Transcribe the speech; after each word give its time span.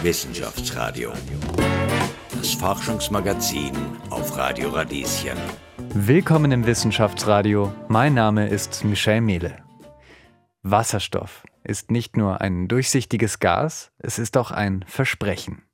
Wissenschaftsradio. 0.00 1.12
Das 2.30 2.52
Forschungsmagazin 2.52 3.72
auf 4.10 4.36
Radio 4.36 4.68
Radieschen. 4.68 5.36
Willkommen 5.92 6.52
im 6.52 6.66
Wissenschaftsradio. 6.66 7.72
Mein 7.88 8.14
Name 8.14 8.48
ist 8.48 8.84
Michel 8.84 9.20
Mehle. 9.20 9.56
Wasserstoff 10.62 11.42
ist 11.64 11.90
nicht 11.90 12.16
nur 12.16 12.40
ein 12.40 12.68
durchsichtiges 12.68 13.40
Gas, 13.40 13.90
es 13.98 14.20
ist 14.20 14.36
auch 14.36 14.52
ein 14.52 14.84
Versprechen. 14.86 15.64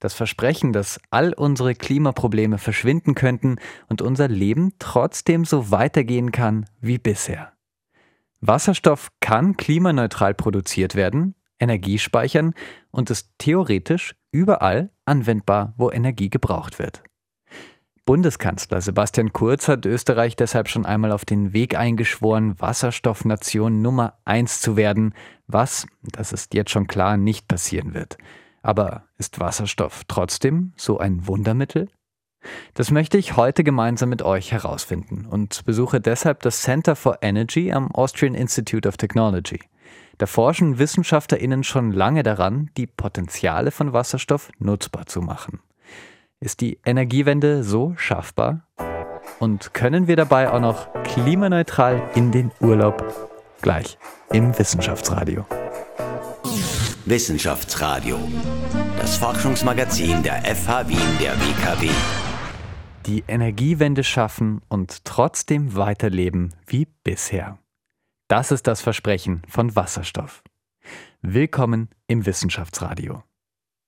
Das 0.00 0.14
Versprechen, 0.14 0.72
dass 0.72 0.98
all 1.10 1.34
unsere 1.34 1.74
Klimaprobleme 1.74 2.56
verschwinden 2.56 3.14
könnten 3.14 3.56
und 3.90 4.00
unser 4.00 4.28
Leben 4.28 4.72
trotzdem 4.78 5.44
so 5.44 5.70
weitergehen 5.70 6.32
kann 6.32 6.64
wie 6.80 6.96
bisher. 6.96 7.52
Wasserstoff 8.40 9.10
kann 9.20 9.58
klimaneutral 9.58 10.32
produziert 10.32 10.94
werden, 10.94 11.34
Energie 11.60 11.98
speichern 11.98 12.54
und 12.98 13.10
ist 13.10 13.30
theoretisch 13.38 14.16
überall 14.32 14.90
anwendbar, 15.04 15.72
wo 15.76 15.88
Energie 15.88 16.30
gebraucht 16.30 16.80
wird. 16.80 17.04
Bundeskanzler 18.04 18.80
Sebastian 18.80 19.32
Kurz 19.32 19.68
hat 19.68 19.86
Österreich 19.86 20.34
deshalb 20.34 20.68
schon 20.68 20.84
einmal 20.84 21.12
auf 21.12 21.24
den 21.24 21.52
Weg 21.52 21.78
eingeschworen, 21.78 22.60
Wasserstoffnation 22.60 23.82
Nummer 23.82 24.18
eins 24.24 24.60
zu 24.60 24.76
werden, 24.76 25.14
was, 25.46 25.86
das 26.02 26.32
ist 26.32 26.54
jetzt 26.54 26.72
schon 26.72 26.88
klar, 26.88 27.16
nicht 27.16 27.46
passieren 27.46 27.94
wird. 27.94 28.18
Aber 28.62 29.04
ist 29.16 29.38
Wasserstoff 29.38 30.02
trotzdem 30.08 30.72
so 30.76 30.98
ein 30.98 31.28
Wundermittel? 31.28 31.88
Das 32.74 32.90
möchte 32.90 33.16
ich 33.16 33.36
heute 33.36 33.62
gemeinsam 33.62 34.08
mit 34.08 34.22
euch 34.22 34.50
herausfinden 34.50 35.24
und 35.24 35.64
besuche 35.64 36.00
deshalb 36.00 36.40
das 36.40 36.62
Center 36.62 36.96
for 36.96 37.18
Energy 37.22 37.70
am 37.70 37.92
Austrian 37.92 38.34
Institute 38.34 38.88
of 38.88 38.96
Technology. 38.96 39.60
Da 40.18 40.26
forschen 40.26 40.78
WissenschaftlerInnen 40.78 41.62
schon 41.62 41.92
lange 41.92 42.24
daran, 42.24 42.70
die 42.76 42.88
Potenziale 42.88 43.70
von 43.70 43.92
Wasserstoff 43.92 44.50
nutzbar 44.58 45.06
zu 45.06 45.20
machen. 45.20 45.60
Ist 46.40 46.60
die 46.60 46.80
Energiewende 46.84 47.62
so 47.62 47.94
schaffbar? 47.96 48.66
Und 49.38 49.74
können 49.74 50.08
wir 50.08 50.16
dabei 50.16 50.50
auch 50.50 50.60
noch 50.60 50.92
klimaneutral 51.04 52.02
in 52.16 52.32
den 52.32 52.50
Urlaub? 52.60 53.04
Gleich 53.62 53.96
im 54.32 54.56
Wissenschaftsradio. 54.58 55.46
Wissenschaftsradio. 57.04 58.18
Das 58.98 59.16
Forschungsmagazin 59.16 60.24
der 60.24 60.42
FH 60.44 60.88
Wien 60.88 61.18
der 61.20 61.32
WKW. 61.34 61.90
Die 63.06 63.22
Energiewende 63.28 64.02
schaffen 64.02 64.62
und 64.68 65.04
trotzdem 65.04 65.76
weiterleben 65.76 66.54
wie 66.66 66.88
bisher. 67.04 67.58
Das 68.28 68.52
ist 68.52 68.66
das 68.66 68.82
Versprechen 68.82 69.40
von 69.48 69.74
Wasserstoff. 69.74 70.42
Willkommen 71.22 71.88
im 72.08 72.26
Wissenschaftsradio. 72.26 73.22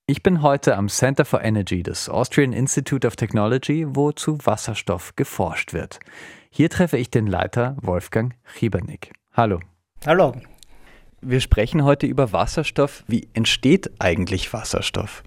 Ich 0.07 0.23
bin 0.23 0.41
heute 0.41 0.79
am 0.79 0.89
Center 0.89 1.27
for 1.27 1.45
Energy 1.45 1.83
des 1.83 2.09
Austrian 2.09 2.55
Institute 2.55 3.07
of 3.07 3.17
Technology, 3.17 3.85
wo 3.87 4.13
zu 4.13 4.39
Wasserstoff 4.47 5.15
geforscht 5.15 5.75
wird. 5.75 6.01
Hier 6.49 6.71
treffe 6.71 6.97
ich 6.97 7.11
den 7.11 7.27
Leiter 7.27 7.77
Wolfgang 7.83 8.35
Chiebernick. 8.57 9.13
Hallo. 9.35 9.61
Hallo. 10.07 10.35
Wir 11.21 11.41
sprechen 11.41 11.85
heute 11.85 12.07
über 12.07 12.33
Wasserstoff. 12.33 13.05
Wie 13.07 13.29
entsteht 13.35 13.91
eigentlich 13.99 14.51
Wasserstoff? 14.55 15.23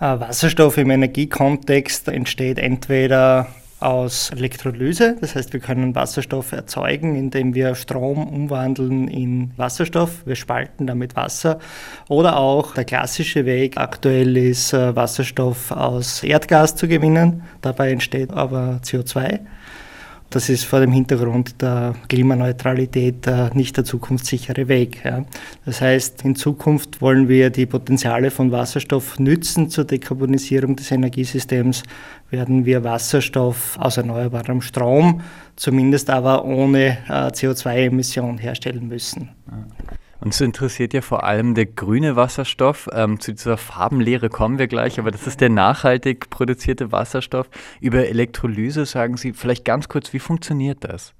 Äh, 0.00 0.18
Wasserstoff 0.18 0.78
im 0.78 0.88
Energiekontext 0.88 2.08
entsteht 2.08 2.56
entweder 2.56 3.48
aus 3.80 4.30
Elektrolyse, 4.30 5.16
das 5.20 5.34
heißt 5.34 5.52
wir 5.52 5.60
können 5.60 5.94
Wasserstoff 5.94 6.52
erzeugen, 6.52 7.14
indem 7.16 7.54
wir 7.54 7.74
Strom 7.74 8.26
umwandeln 8.26 9.08
in 9.08 9.52
Wasserstoff, 9.56 10.26
wir 10.26 10.36
spalten 10.36 10.86
damit 10.86 11.16
Wasser. 11.16 11.58
Oder 12.08 12.36
auch 12.36 12.74
der 12.74 12.84
klassische 12.84 13.46
Weg 13.46 13.76
aktuell 13.76 14.36
ist 14.36 14.72
äh, 14.72 14.96
Wasserstoff 14.96 15.70
aus 15.70 16.22
Erdgas 16.22 16.76
zu 16.76 16.88
gewinnen, 16.88 17.42
dabei 17.60 17.92
entsteht 17.92 18.32
aber 18.32 18.80
CO2 18.82 19.40
das 20.30 20.50
ist 20.50 20.64
vor 20.64 20.80
dem 20.80 20.92
Hintergrund 20.92 21.62
der 21.62 21.94
Klimaneutralität 22.08 23.26
äh, 23.26 23.50
nicht 23.54 23.76
der 23.76 23.84
zukunftssichere 23.84 24.68
Weg. 24.68 25.04
Ja. 25.04 25.24
Das 25.64 25.80
heißt, 25.80 26.24
in 26.24 26.36
Zukunft 26.36 27.00
wollen 27.00 27.28
wir 27.28 27.50
die 27.50 27.66
Potenziale 27.66 28.30
von 28.30 28.52
Wasserstoff 28.52 29.18
nützen 29.18 29.70
zur 29.70 29.84
Dekarbonisierung 29.84 30.76
des 30.76 30.90
Energiesystems, 30.90 31.82
werden 32.30 32.66
wir 32.66 32.84
Wasserstoff 32.84 33.78
aus 33.78 33.96
erneuerbarem 33.96 34.60
Strom, 34.60 35.22
zumindest 35.56 36.10
aber 36.10 36.44
ohne 36.44 36.98
äh, 37.08 37.28
CO2-Emission 37.28 38.38
herstellen 38.38 38.86
müssen. 38.86 39.30
Uns 40.20 40.40
interessiert 40.40 40.94
ja 40.94 41.00
vor 41.00 41.22
allem 41.22 41.54
der 41.54 41.66
grüne 41.66 42.16
Wasserstoff. 42.16 42.88
Ähm, 42.92 43.20
zu 43.20 43.32
dieser 43.32 43.56
Farbenlehre 43.56 44.28
kommen 44.28 44.58
wir 44.58 44.66
gleich, 44.66 44.98
aber 44.98 45.12
das 45.12 45.26
ist 45.26 45.40
der 45.40 45.48
nachhaltig 45.48 46.28
produzierte 46.28 46.90
Wasserstoff. 46.90 47.48
Über 47.80 48.08
Elektrolyse 48.08 48.84
sagen 48.84 49.16
Sie 49.16 49.32
vielleicht 49.32 49.64
ganz 49.64 49.88
kurz, 49.88 50.12
wie 50.12 50.18
funktioniert 50.18 50.82
das? 50.82 51.14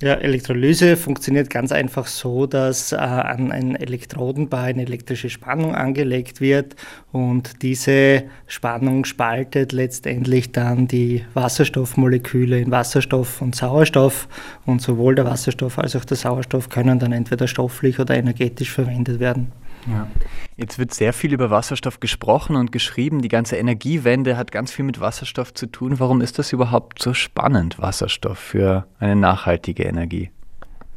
Ja, 0.00 0.14
Elektrolyse 0.14 0.96
funktioniert 0.96 1.50
ganz 1.50 1.70
einfach 1.70 2.08
so, 2.08 2.46
dass 2.46 2.90
äh, 2.90 2.96
an 2.96 3.52
ein 3.52 3.76
Elektrodenpaar 3.76 4.64
eine 4.64 4.82
elektrische 4.82 5.30
Spannung 5.30 5.76
angelegt 5.76 6.40
wird 6.40 6.74
und 7.12 7.62
diese 7.62 8.24
Spannung 8.48 9.04
spaltet 9.04 9.70
letztendlich 9.70 10.50
dann 10.50 10.88
die 10.88 11.24
Wasserstoffmoleküle 11.34 12.60
in 12.60 12.72
Wasserstoff 12.72 13.40
und 13.40 13.54
Sauerstoff 13.54 14.28
und 14.66 14.82
sowohl 14.82 15.14
der 15.14 15.26
Wasserstoff 15.26 15.78
als 15.78 15.94
auch 15.94 16.04
der 16.04 16.16
Sauerstoff 16.16 16.68
können 16.70 16.98
dann 16.98 17.12
entweder 17.12 17.46
stofflich 17.46 18.00
oder 18.00 18.16
energetisch 18.16 18.72
verwendet 18.72 19.20
werden. 19.20 19.52
Ja. 19.86 20.08
Jetzt 20.56 20.78
wird 20.78 20.94
sehr 20.94 21.12
viel 21.12 21.32
über 21.32 21.50
Wasserstoff 21.50 22.00
gesprochen 22.00 22.56
und 22.56 22.72
geschrieben. 22.72 23.22
Die 23.22 23.28
ganze 23.28 23.56
Energiewende 23.56 24.36
hat 24.36 24.52
ganz 24.52 24.72
viel 24.72 24.84
mit 24.84 25.00
Wasserstoff 25.00 25.52
zu 25.52 25.66
tun. 25.66 25.98
Warum 25.98 26.20
ist 26.20 26.38
das 26.38 26.52
überhaupt 26.52 27.02
so 27.02 27.12
spannend, 27.12 27.78
Wasserstoff 27.78 28.38
für 28.38 28.86
eine 28.98 29.16
nachhaltige 29.16 29.84
Energie? 29.84 30.30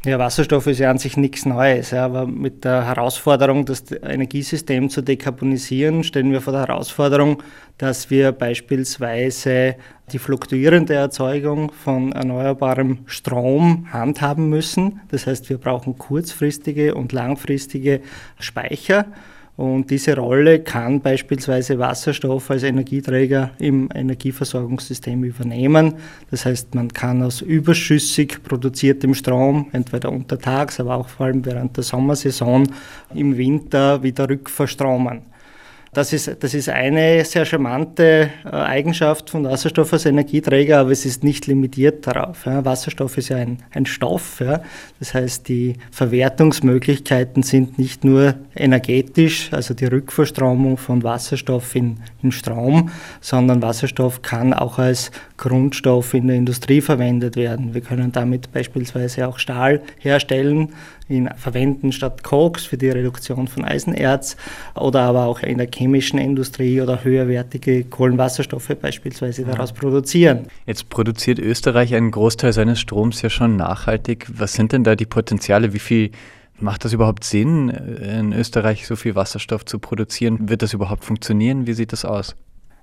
Ja, 0.08 0.20
Wasserstoff 0.20 0.68
ist 0.68 0.80
ja 0.80 0.90
an 0.90 1.00
sich 1.00 1.18
nichts 1.18 1.46
Neues, 1.46 1.92
ja, 1.92 2.06
aber 2.06 2.26
mit 2.26 2.64
der 2.64 2.86
Herausforderung, 2.86 3.66
das 3.66 3.92
Energiesystem 3.92 4.90
zu 4.90 5.02
dekarbonisieren, 5.02 6.06
stellen 6.06 6.32
wir 6.32 6.40
vor 6.40 6.54
der 6.54 6.62
Herausforderung, 6.62 7.44
dass 7.78 8.10
wir 8.10 8.32
beispielsweise 8.32 9.76
die 10.14 10.18
fluktuierende 10.18 10.94
Erzeugung 10.94 11.74
von 11.74 12.14
erneuerbarem 12.14 13.00
Strom 13.06 13.92
handhaben 13.92 14.48
müssen. 14.48 15.02
Das 15.10 15.28
heißt, 15.28 15.50
wir 15.50 15.58
brauchen 15.58 15.98
kurzfristige 15.98 16.96
und 16.96 17.12
langfristige 17.12 18.00
Speicher. 18.40 19.08
Und 19.58 19.90
diese 19.90 20.16
Rolle 20.16 20.60
kann 20.60 21.02
beispielsweise 21.02 21.80
Wasserstoff 21.80 22.52
als 22.52 22.62
Energieträger 22.62 23.50
im 23.58 23.90
Energieversorgungssystem 23.92 25.24
übernehmen. 25.24 25.96
Das 26.30 26.46
heißt, 26.46 26.76
man 26.76 26.94
kann 26.94 27.24
aus 27.24 27.42
überschüssig 27.42 28.44
produziertem 28.44 29.16
Strom, 29.16 29.68
entweder 29.72 30.12
untertags, 30.12 30.80
aber 30.80 30.96
auch 30.96 31.10
vor 31.10 31.26
allem 31.26 31.44
während 31.44 31.76
der 31.76 31.84
Sommersaison, 31.84 32.70
im 33.16 33.36
Winter 33.36 34.04
wieder 34.04 34.30
rückverstromen. 34.30 35.24
Das 35.98 36.14
ist, 36.14 36.44
das 36.44 36.54
ist 36.54 36.70
eine 36.70 37.26
sehr 37.26 37.44
charmante 37.44 38.30
äh, 38.46 38.50
Eigenschaft 38.50 39.32
von 39.32 39.46
Wasserstoff 39.46 39.94
als 39.94 40.06
Energieträger, 40.06 40.78
aber 40.78 40.92
es 40.92 41.08
ist 41.08 41.24
nicht 41.24 41.48
limitiert 41.48 42.06
darauf. 42.06 42.46
Ja. 42.46 42.64
Wasserstoff 42.64 43.18
ist 43.18 43.30
ja 43.30 43.38
ein, 43.38 43.64
ein 43.72 43.88
Stoff. 43.88 44.40
Ja. 44.40 44.62
Das 45.00 45.16
heißt, 45.16 45.48
die 45.48 45.74
Verwertungsmöglichkeiten 45.90 47.42
sind 47.42 47.80
nicht 47.80 48.04
nur 48.04 48.36
energetisch, 48.56 49.52
also 49.52 49.74
die 49.74 49.86
Rückverstromung 49.86 50.78
von 50.78 51.02
Wasserstoff 51.02 51.76
in, 51.76 51.98
in 52.22 52.32
Strom, 52.32 52.92
sondern 53.20 53.64
Wasserstoff 53.64 54.22
kann 54.22 54.54
auch 54.54 54.78
als 54.78 55.10
Grundstoff 55.38 56.14
in 56.14 56.28
der 56.28 56.36
Industrie 56.36 56.82
verwendet 56.82 57.36
werden. 57.36 57.74
Wir 57.74 57.82
können 57.82 58.12
damit 58.12 58.52
beispielsweise 58.52 59.28
auch 59.28 59.40
Stahl 59.40 59.82
herstellen, 59.98 60.70
ihn 61.10 61.30
verwenden 61.36 61.92
statt 61.92 62.24
Koks 62.24 62.66
für 62.66 62.78
die 62.78 62.90
Reduktion 62.90 63.48
von 63.48 63.66
Eisenerz 63.66 64.38
oder 64.76 65.02
aber 65.02 65.26
auch 65.26 65.42
in 65.42 65.58
der 65.58 65.68
chemischen 65.74 66.20
Industrie 66.20 66.82
oder 66.82 67.04
höherwertige 67.04 67.84
Kohlenwasserstoffe 67.84 68.76
beispielsweise 68.82 69.46
daraus 69.46 69.74
produzieren. 69.74 70.48
Jetzt 70.66 70.90
produziert 70.90 71.40
Österreich 71.40 71.96
einen 71.96 72.12
Großteil 72.12 72.54
seines 72.54 72.80
Stroms 72.80 73.22
ja 73.22 73.30
schon 73.30 73.56
nachhaltig. 73.56 74.28
Was 74.34 74.54
sind 74.54 74.72
denn 74.72 74.84
da 74.84 74.96
die 74.96 75.06
Potenziale? 75.06 75.74
Wie 75.74 75.80
viel 75.80 76.12
Macht 76.60 76.86
das 76.86 76.94
überhaupt 76.94 77.24
Sinn, 77.24 77.70
in 77.70 78.34
Österreich 78.34 78.88
so 78.88 78.96
viel 78.96 79.14
Wasserstoff 79.14 79.64
zu 79.66 79.78
produzieren? 79.78 80.50
Wird 80.50 80.64
das 80.64 80.74
überhaupt 80.74 81.06
funktionieren? 81.06 81.68
Wie 81.68 81.74
sieht 81.74 81.94
das 81.94 82.04
aus? 82.04 82.36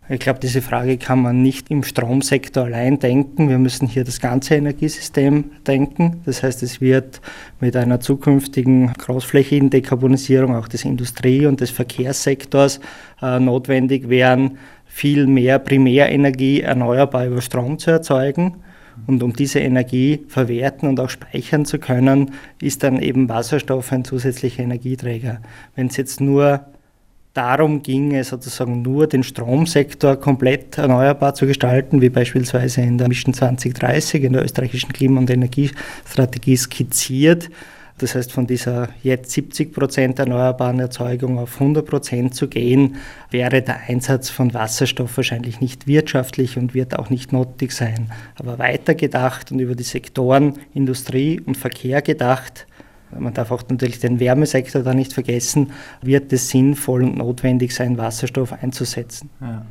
Ich 0.07 0.21
glaube, 0.21 0.39
diese 0.39 0.61
Frage 0.61 0.99
kann 0.99 1.23
man 1.23 1.41
nicht 1.41 1.71
im 1.71 1.83
Stromsektor 1.83 2.65
allein 2.65 2.99
denken. 2.99 3.49
Wir 3.49 3.57
müssen 3.59 3.89
hier 3.89 4.05
das 4.05 4.21
ganze 4.21 4.55
Energiesystem 4.55 5.45
denken. 5.67 6.21
Das 6.27 6.43
heißt, 6.43 6.63
es 6.63 6.83
wird 6.83 7.23
mit 7.59 7.75
einer 7.75 8.01
zukünftigen 8.01 8.93
großflächigen 8.93 9.71
Dekarbonisierung 9.71 10.57
auch 10.57 10.69
des 10.69 10.85
Industrie- 10.85 11.47
und 11.47 11.63
des 11.63 11.71
Verkehrssektors 11.71 12.81
äh, 13.23 13.41
notwendig 13.41 14.11
werden, 14.11 14.59
viel 14.85 15.27
mehr 15.27 15.59
Primärenergie 15.59 16.61
erneuerbar 16.61 17.27
über 17.27 17.41
Strom 17.41 17.79
zu 17.79 17.91
erzeugen. 17.91 18.57
Und 19.07 19.23
um 19.23 19.33
diese 19.33 19.61
Energie 19.61 20.21
verwerten 20.29 20.87
und 20.87 21.01
auch 21.01 21.09
speichern 21.09 21.65
zu 21.65 21.79
können, 21.79 22.33
ist 22.61 22.83
dann 22.83 23.01
eben 23.01 23.31
Wasserstoff 23.31 23.91
ein 23.91 24.05
zusätzlicher 24.05 24.63
Energieträger. 24.65 25.41
Wenn 25.75 25.87
es 25.87 25.97
jetzt 25.97 26.21
nur 26.21 26.67
darum 27.35 27.83
ginge, 27.83 28.23
sozusagen 28.25 28.81
nur 28.83 29.07
den 29.09 29.25
Stromsektor 29.25 30.17
komplett 30.17 30.79
erneuerbar 30.79 31.35
zu 31.35 31.47
gestalten, 31.47 32.01
wie 32.01 32.09
beispielsweise 32.09 32.81
in 32.81 32.97
der 32.97 33.09
Mission 33.09 33.35
2030, 33.35 34.23
in 34.23 34.33
der 34.33 34.45
österreichischen 34.45 34.93
Klima- 34.93 35.21
und 35.21 35.29
Energiestrategie 35.29 36.57
skizziert. 36.57 37.51
Das 37.99 38.17
heißt, 38.17 38.33
von 38.33 38.47
dieser 38.47 38.89
jetzt 39.03 39.31
70 39.31 39.73
Prozent 39.73 40.19
erneuerbaren 40.19 40.81
Erzeugung 40.81 41.39
auf 41.39 41.55
100 41.61 41.87
Prozent 41.87 42.35
zu 42.35 42.49
gehen, 42.49 42.97
wäre 43.31 43.63
der 43.63 43.83
Einsatz 43.89 44.31
von 44.31 44.53
Wasserstoff 44.53 45.17
wahrscheinlich 45.17 45.61
nicht 45.61 45.87
wirtschaftlich 45.87 46.57
und 46.57 46.75
wird 46.75 46.99
auch 46.99 47.09
nicht 47.09 47.33
nötig 47.33 47.71
sein. 47.71 48.11
Aber 48.35 48.59
weiter 48.59 48.97
gedacht 48.97 49.53
und 49.53 49.61
über 49.61 49.77
die 49.77 49.85
Sektoren 49.85 50.55
Industrie 50.75 51.41
und 51.41 51.57
Verkehr 51.57 52.03
gedacht, 52.03 52.67
man 53.19 53.35
darf 53.35 53.51
auch 53.51 53.63
natürlich 53.69 53.99
den 53.99 54.21
Wärmesektor 54.21 54.83
da 54.83 54.95
nicht 54.95 55.13
vergessen, 55.13 55.73
wird 56.03 56.33
es 56.33 56.49
sinnvoll 56.49 57.05
und 57.05 57.17
notwendig 57.17 57.75
sein, 57.75 57.99
Wasserstoff 57.99 58.53
einzusetzen. 58.53 59.31
Ja. 59.41 59.65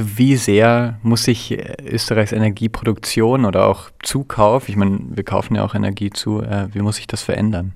Wie 0.00 0.36
sehr 0.36 0.98
muss 1.02 1.24
sich 1.24 1.58
Österreichs 1.84 2.30
Energieproduktion 2.30 3.44
oder 3.44 3.66
auch 3.66 3.90
Zukauf, 4.02 4.68
ich 4.68 4.76
meine, 4.76 5.00
wir 5.10 5.24
kaufen 5.24 5.56
ja 5.56 5.64
auch 5.64 5.74
Energie 5.74 6.10
zu, 6.10 6.40
äh, 6.40 6.68
wie 6.72 6.80
muss 6.82 6.96
sich 6.96 7.08
das 7.08 7.22
verändern? 7.22 7.72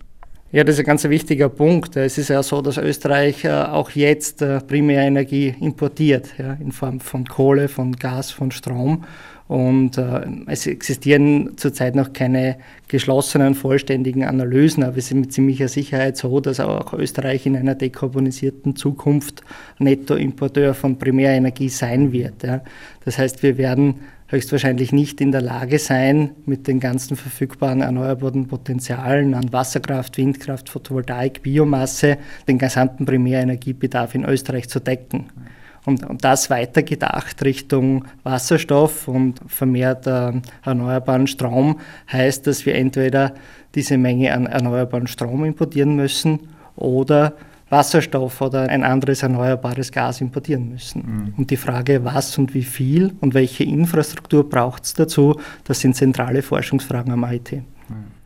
Ja, 0.53 0.65
das 0.65 0.75
ist 0.75 0.81
ein 0.81 0.87
ganz 0.87 1.03
wichtiger 1.05 1.49
Punkt. 1.49 1.97
Es 1.97 2.19
ist 2.19 2.29
ja 2.29 2.43
so, 2.43 2.61
dass 2.61 2.77
Österreich 2.77 3.43
äh, 3.45 3.51
auch 3.51 3.91
jetzt 3.91 4.43
äh, 4.43 4.61
Primärenergie 4.61 5.55
importiert, 5.61 6.29
ja, 6.39 6.53
in 6.53 6.73
Form 6.73 7.01
von 7.01 7.25
Kohle, 7.25 7.69
von 7.69 7.97
Gas, 7.97 8.31
von 8.31 8.51
Strom. 8.51 9.05
Und 9.53 9.99
äh, 9.99 10.23
es 10.47 10.67
existieren 10.67 11.59
zurzeit 11.59 11.95
noch 11.95 12.15
keine 12.15 12.57
geschlossenen, 12.89 13.55
vollständigen 13.55 14.25
Analysen, 14.25 14.83
aber 14.83 14.97
es 14.97 15.11
ist 15.11 15.15
mit 15.15 15.31
ziemlicher 15.31 15.69
Sicherheit 15.69 16.17
so, 16.17 16.41
dass 16.41 16.59
auch 16.59 16.95
Österreich 16.95 17.45
in 17.45 17.59
einer 17.59 17.75
dekarbonisierten 17.75 18.77
Zukunft 18.77 19.43
Nettoimporteur 19.79 20.73
von 20.73 20.99
Primärenergie 20.99 21.69
sein 21.69 22.13
wird. 22.13 22.43
Ja. 22.45 22.63
Das 23.05 23.19
heißt, 23.19 23.43
wir 23.43 23.59
werden 23.59 23.97
höchstwahrscheinlich 24.29 24.91
nicht 24.91 25.21
in 25.21 25.33
der 25.33 25.43
Lage 25.43 25.79
sein, 25.79 26.31
mit 26.47 26.67
den 26.67 26.81
ganzen 26.81 27.19
verfügbaren 27.19 27.83
erneuerbaren 27.83 28.49
Potenzialen 28.49 29.35
an 29.35 29.53
Wasserkraft, 29.53 30.17
Windkraft, 30.17 30.71
Photovoltaik, 30.71 31.43
Biomasse 31.43 32.17
den 32.49 32.57
gesamten 32.57 33.05
Primärenergiebedarf 33.05 34.15
in 34.15 34.25
Österreich 34.25 34.71
zu 34.71 34.81
decken. 34.81 35.27
Und, 35.85 36.09
und 36.09 36.25
das 36.25 36.49
weitergedacht 36.49 37.43
Richtung 37.45 38.05
Wasserstoff 38.23 39.09
und 39.09 39.41
vermehrt 39.47 40.07
äh, 40.07 40.33
erneuerbaren 40.65 41.27
Strom 41.27 41.81
heißt, 42.11 42.47
dass 42.47 42.65
wir 42.67 42.77
entweder 42.77 43.35
diese 43.75 43.99
Menge 43.99 44.33
an 44.33 44.47
erneuerbaren 44.47 45.09
Strom 45.09 45.45
importieren 45.45 45.97
müssen 45.97 46.49
oder 46.77 47.35
Wasserstoff 47.69 48.41
oder 48.43 48.69
ein 48.69 48.85
anderes 48.85 49.23
erneuerbares 49.23 49.91
Gas 49.91 50.21
importieren 50.21 50.69
müssen. 50.69 51.03
Mhm. 51.05 51.35
Und 51.39 51.51
die 51.51 51.57
Frage, 51.57 52.05
was 52.05 52.37
und 52.39 52.55
wie 52.55 52.63
viel 52.63 53.15
und 53.21 53.35
welche 53.35 53.65
Infrastruktur 53.65 54.49
braucht 54.49 54.85
es 54.85 54.95
dazu, 54.95 55.41
das 55.65 55.81
sind 55.81 55.97
zentrale 55.97 56.43
Forschungsfragen 56.43 57.13
am 57.13 57.25
IT. 57.25 57.53
Mhm. 57.53 58.22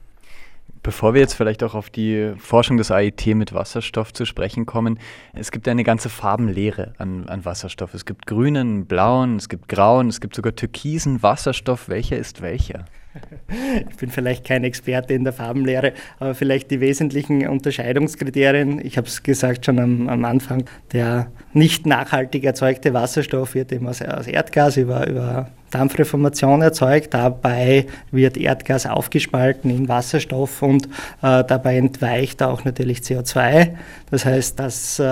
Bevor 0.87 1.15
wir 1.15 1.21
jetzt 1.21 1.35
vielleicht 1.35 1.65
auch 1.65 1.75
auf 1.75 1.91
die 1.91 2.33
Forschung 2.39 2.77
des 2.77 2.93
AIT 2.93 3.27
mit 3.35 3.53
Wasserstoff 3.53 4.13
zu 4.13 4.25
sprechen 4.25 4.67
kommen, 4.67 5.01
es 5.33 5.51
gibt 5.51 5.67
eine 5.67 5.83
ganze 5.83 6.09
Farbenlehre 6.09 6.93
an, 6.99 7.29
an 7.29 7.45
Wasserstoff. 7.45 7.93
Es 7.93 8.05
gibt 8.05 8.29
grünen, 8.29 8.87
blauen, 8.87 9.35
es 9.35 9.49
gibt 9.49 9.69
grauen, 9.69 10.07
es 10.07 10.21
gibt 10.21 10.37
sogar 10.37 10.55
türkisen 10.55 11.25
Wasserstoff. 11.25 11.89
Welcher 11.89 12.17
ist 12.17 12.41
welcher? 12.41 12.85
Ich 13.91 13.97
bin 13.97 14.11
vielleicht 14.11 14.45
kein 14.45 14.65
Experte 14.65 15.15
in 15.15 15.25
der 15.25 15.33
Farbenlehre, 15.33 15.93
aber 16.19 16.35
vielleicht 16.35 16.71
die 16.71 16.81
wesentlichen 16.81 17.47
Unterscheidungskriterien. 17.47 18.85
Ich 18.85 18.97
habe 18.97 19.07
es 19.07 19.23
gesagt 19.23 19.67
schon 19.67 19.79
am, 19.79 20.09
am, 20.09 20.25
Anfang, 20.25 20.65
der 20.93 21.29
nicht 21.53 21.87
nachhaltig 21.87 22.45
erzeugte 22.45 22.93
Wasserstoff 22.93 23.55
wird 23.55 23.73
eben 23.73 23.87
aus, 23.89 24.03
aus 24.03 24.27
Erdgas 24.27 24.77
über, 24.77 25.07
über 25.07 25.49
Dampfreformation 25.71 26.63
erzeugt. 26.63 27.15
Dabei 27.15 27.87
wird 28.11 28.37
Erdgas 28.37 28.87
aufgespalten 28.87 29.71
in 29.71 29.89
Wasserstoff 29.89 30.63
und 30.63 30.87
äh, 31.23 31.45
dabei 31.45 31.77
entweicht 31.77 32.43
auch 32.43 32.65
natürlich 32.65 33.01
CO2. 33.01 33.75
Das 34.11 34.25
heißt, 34.25 34.59
das 34.59 34.99
äh, 34.99 35.05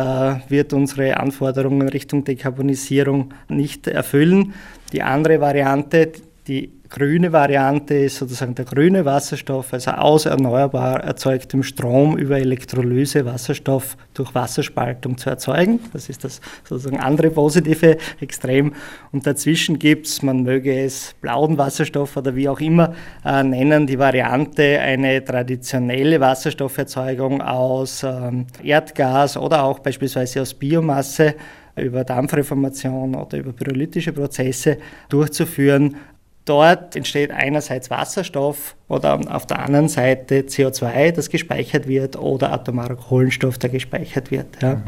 wird 0.48 0.72
unsere 0.72 1.16
Anforderungen 1.18 1.88
Richtung 1.88 2.24
Dekarbonisierung 2.24 3.32
nicht 3.48 3.86
erfüllen. 3.86 4.54
Die 4.92 5.02
andere 5.02 5.40
Variante, 5.40 6.12
die 6.46 6.72
grüne 6.90 7.32
Variante 7.32 7.94
ist 7.94 8.18
sozusagen 8.18 8.54
der 8.54 8.66
grüne 8.66 9.06
Wasserstoff, 9.06 9.72
also 9.72 9.92
aus 9.92 10.26
erneuerbar 10.26 11.02
erzeugtem 11.02 11.62
Strom 11.62 12.18
über 12.18 12.38
Elektrolyse 12.38 13.24
Wasserstoff 13.24 13.96
durch 14.12 14.34
Wasserspaltung 14.34 15.16
zu 15.16 15.30
erzeugen. 15.30 15.80
Das 15.94 16.10
ist 16.10 16.22
das 16.22 16.42
sozusagen 16.68 17.00
andere 17.00 17.30
positive 17.30 17.96
Extrem. 18.20 18.74
Und 19.10 19.26
dazwischen 19.26 19.78
gibt 19.78 20.06
es, 20.06 20.22
man 20.22 20.42
möge 20.42 20.84
es 20.84 21.14
blauen 21.20 21.56
Wasserstoff 21.56 22.16
oder 22.16 22.36
wie 22.36 22.48
auch 22.48 22.60
immer 22.60 22.94
äh, 23.24 23.42
nennen, 23.42 23.86
die 23.86 23.98
Variante 23.98 24.78
eine 24.80 25.24
traditionelle 25.24 26.20
Wasserstofferzeugung 26.20 27.40
aus 27.40 28.02
ähm, 28.02 28.46
Erdgas 28.62 29.38
oder 29.38 29.64
auch 29.64 29.78
beispielsweise 29.78 30.42
aus 30.42 30.52
Biomasse 30.52 31.34
über 31.76 32.04
Dampfreformation 32.04 33.14
oder 33.14 33.38
über 33.38 33.52
pyrolytische 33.52 34.12
Prozesse 34.12 34.78
durchzuführen, 35.08 35.96
Dort 36.44 36.94
entsteht 36.94 37.30
einerseits 37.30 37.88
Wasserstoff 37.90 38.76
oder 38.88 39.18
auf 39.34 39.46
der 39.46 39.60
anderen 39.60 39.88
Seite 39.88 40.40
CO2, 40.40 41.12
das 41.12 41.30
gespeichert 41.30 41.88
wird, 41.88 42.16
oder 42.16 42.52
atomarer 42.52 42.96
Kohlenstoff, 42.96 43.56
der 43.56 43.70
gespeichert 43.70 44.30
wird. 44.30 44.60
Ja. 44.60 44.82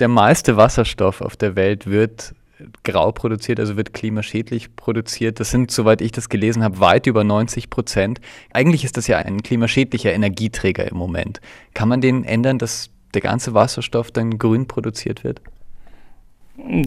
Der 0.00 0.08
meiste 0.08 0.56
Wasserstoff 0.56 1.20
auf 1.20 1.36
der 1.36 1.54
Welt 1.54 1.86
wird 1.86 2.34
grau 2.82 3.12
produziert, 3.12 3.60
also 3.60 3.76
wird 3.76 3.92
klimaschädlich 3.92 4.74
produziert. 4.74 5.38
Das 5.40 5.50
sind, 5.50 5.70
soweit 5.70 6.00
ich 6.00 6.10
das 6.10 6.28
gelesen 6.28 6.64
habe, 6.64 6.80
weit 6.80 7.06
über 7.06 7.22
90 7.22 7.70
Prozent. 7.70 8.20
Eigentlich 8.52 8.84
ist 8.84 8.96
das 8.96 9.06
ja 9.06 9.18
ein 9.18 9.42
klimaschädlicher 9.42 10.12
Energieträger 10.12 10.90
im 10.90 10.96
Moment. 10.96 11.40
Kann 11.74 11.88
man 11.88 12.00
den 12.00 12.24
ändern, 12.24 12.58
dass 12.58 12.90
der 13.14 13.20
ganze 13.20 13.54
Wasserstoff 13.54 14.10
dann 14.10 14.38
grün 14.38 14.66
produziert 14.66 15.22
wird? 15.22 15.40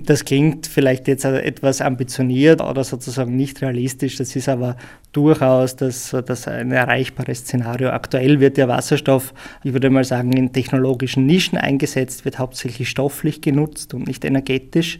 Das 0.04 0.26
klingt 0.26 0.68
vielleicht 0.68 1.08
jetzt 1.08 1.24
etwas 1.24 1.80
ambitioniert 1.80 2.62
oder 2.62 2.84
sozusagen 2.84 3.36
nicht 3.36 3.62
realistisch. 3.62 4.18
Das 4.18 4.36
ist 4.36 4.50
aber 4.50 4.76
durchaus 5.14 5.76
das, 5.76 6.16
das 6.26 6.48
ein 6.48 6.72
erreichbares 6.72 7.40
Szenario. 7.40 7.90
Aktuell 7.90 8.40
wird 8.40 8.58
der 8.58 8.68
Wasserstoff, 8.68 9.34
ich 9.64 9.72
würde 9.72 9.90
mal 9.90 10.04
sagen, 10.04 10.34
in 10.34 10.52
technologischen 10.52 11.26
Nischen 11.26 11.58
eingesetzt, 11.58 12.26
wird 12.26 12.40
hauptsächlich 12.40 12.90
stofflich 12.90 13.42
genutzt 13.42 13.94
und 13.94 14.08
nicht 14.08 14.26
energetisch. 14.26 15.00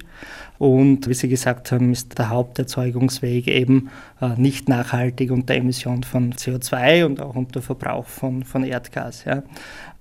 Und 0.60 1.08
wie 1.08 1.14
Sie 1.14 1.30
gesagt 1.30 1.72
haben, 1.72 1.94
ist 1.94 2.20
der 2.20 2.30
Haupterzeugungsweg 2.30 3.48
eben 3.48 3.90
äh, 4.22 4.30
nicht 4.36 4.68
nachhaltig 4.68 5.32
unter 5.32 5.56
Emission 5.56 6.04
von 6.04 6.34
CO2 6.34 7.06
und 7.06 7.22
auch 7.22 7.36
unter 7.36 7.62
Verbrauch 7.62 8.06
von, 8.06 8.44
von 8.44 8.66
Erdgas. 8.66 9.24
Ja. 9.24 9.44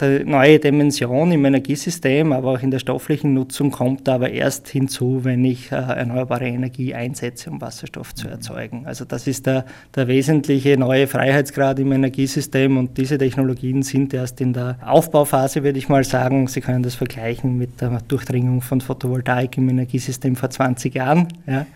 Die 0.01 0.25
neue 0.25 0.59
Dimension 0.59 1.31
im 1.31 1.45
Energiesystem, 1.45 2.33
aber 2.33 2.53
auch 2.53 2.63
in 2.63 2.73
der 2.73 2.81
stofflichen 2.81 3.35
Nutzung 3.35 3.71
kommt 3.71 4.09
aber 4.09 4.31
erst 4.31 4.69
hinzu, 4.69 5.21
wenn 5.23 5.45
ich 5.45 5.71
äh, 5.71 5.77
erneuerbare 5.77 6.47
Energie 6.47 6.93
einsetze, 6.93 7.51
um 7.51 7.61
Wasserstoff 7.61 8.13
zu 8.17 8.27
erzeugen. 8.27 8.83
Also 8.85 9.05
das 9.05 9.29
ist 9.29 9.47
der, 9.47 9.65
der 9.95 10.09
wesentliche 10.09 10.77
neue 10.77 11.07
Freiheitsgrad 11.07 11.79
im 11.79 11.93
Energiesystem 11.93 12.77
und 12.77 12.99
diese 12.99 13.17
Technologien 13.17 13.83
sind 13.83 14.13
erst 14.13 14.41
in 14.41 14.53
der 14.55 14.79
Aufbauphase, 14.85 15.63
würde 15.63 15.79
ich 15.79 15.89
mal 15.89 16.03
sagen. 16.03 16.49
Sie 16.49 16.61
können 16.61 16.83
das 16.83 16.97
vergleichen 16.97 17.57
mit 17.59 17.81
der 17.81 18.01
Durchdringung 18.09 18.61
von 18.61 18.81
Photovoltaik 18.81 19.57
im 19.57 19.69
Energiesystem 19.69 20.35
vor 20.35 20.48
20 20.51 20.95
Jahren. 20.95 21.29
Ja. 21.47 21.67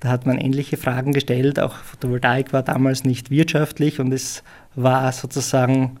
Da 0.00 0.10
hat 0.10 0.26
man 0.26 0.38
ähnliche 0.38 0.76
Fragen 0.76 1.12
gestellt. 1.12 1.58
Auch 1.58 1.76
Photovoltaik 1.76 2.52
war 2.52 2.62
damals 2.62 3.04
nicht 3.04 3.30
wirtschaftlich 3.30 4.00
und 4.00 4.12
es 4.12 4.42
war 4.74 5.10
sozusagen 5.12 5.98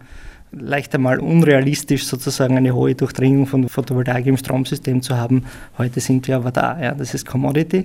leicht 0.52 0.94
einmal 0.94 1.18
unrealistisch, 1.18 2.04
sozusagen 2.04 2.56
eine 2.56 2.74
hohe 2.74 2.94
Durchdringung 2.94 3.46
von 3.46 3.68
Photovoltaik 3.68 4.26
im 4.26 4.36
Stromsystem 4.36 5.02
zu 5.02 5.16
haben. 5.16 5.44
Heute 5.78 6.00
sind 6.00 6.28
wir 6.28 6.36
aber 6.36 6.50
da. 6.50 6.80
Ja. 6.80 6.94
Das 6.94 7.14
ist 7.14 7.26
Commodity 7.26 7.84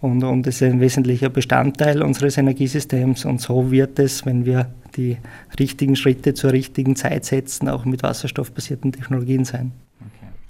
und, 0.00 0.24
und 0.24 0.46
ist 0.46 0.62
ein 0.62 0.80
wesentlicher 0.80 1.28
Bestandteil 1.28 2.02
unseres 2.02 2.38
Energiesystems. 2.38 3.24
Und 3.24 3.40
so 3.40 3.70
wird 3.70 3.98
es, 3.98 4.26
wenn 4.26 4.44
wir 4.44 4.68
die 4.96 5.18
richtigen 5.58 5.96
Schritte 5.96 6.34
zur 6.34 6.52
richtigen 6.52 6.96
Zeit 6.96 7.24
setzen, 7.24 7.68
auch 7.68 7.84
mit 7.84 8.02
wasserstoffbasierten 8.02 8.92
Technologien 8.92 9.44
sein. 9.44 9.72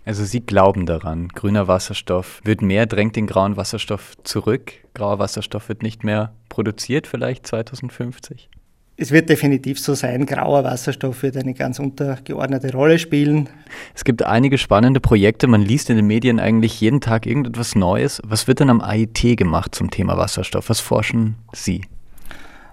Also 0.08 0.24
Sie 0.24 0.40
glauben 0.40 0.86
daran, 0.86 1.28
grüner 1.28 1.68
Wasserstoff 1.68 2.40
wird 2.42 2.62
mehr, 2.62 2.86
drängt 2.86 3.14
den 3.14 3.26
grauen 3.26 3.58
Wasserstoff 3.58 4.16
zurück. 4.24 4.72
Grauer 4.94 5.18
Wasserstoff 5.18 5.68
wird 5.68 5.82
nicht 5.82 6.02
mehr 6.02 6.32
produziert, 6.48 7.06
vielleicht 7.06 7.46
2050? 7.46 8.48
Es 8.96 9.10
wird 9.10 9.28
definitiv 9.28 9.78
so 9.78 9.92
sein, 9.92 10.24
grauer 10.24 10.64
Wasserstoff 10.64 11.22
wird 11.22 11.36
eine 11.36 11.52
ganz 11.52 11.78
untergeordnete 11.78 12.72
Rolle 12.72 12.98
spielen. 12.98 13.50
Es 13.94 14.02
gibt 14.02 14.22
einige 14.22 14.56
spannende 14.56 14.98
Projekte, 14.98 15.46
man 15.46 15.60
liest 15.60 15.90
in 15.90 15.96
den 15.96 16.06
Medien 16.06 16.40
eigentlich 16.40 16.80
jeden 16.80 17.02
Tag 17.02 17.26
irgendetwas 17.26 17.74
Neues. 17.74 18.22
Was 18.24 18.48
wird 18.48 18.60
denn 18.60 18.70
am 18.70 18.80
AIT 18.80 19.36
gemacht 19.36 19.74
zum 19.74 19.90
Thema 19.90 20.16
Wasserstoff? 20.16 20.70
Was 20.70 20.80
forschen 20.80 21.34
Sie? 21.52 21.82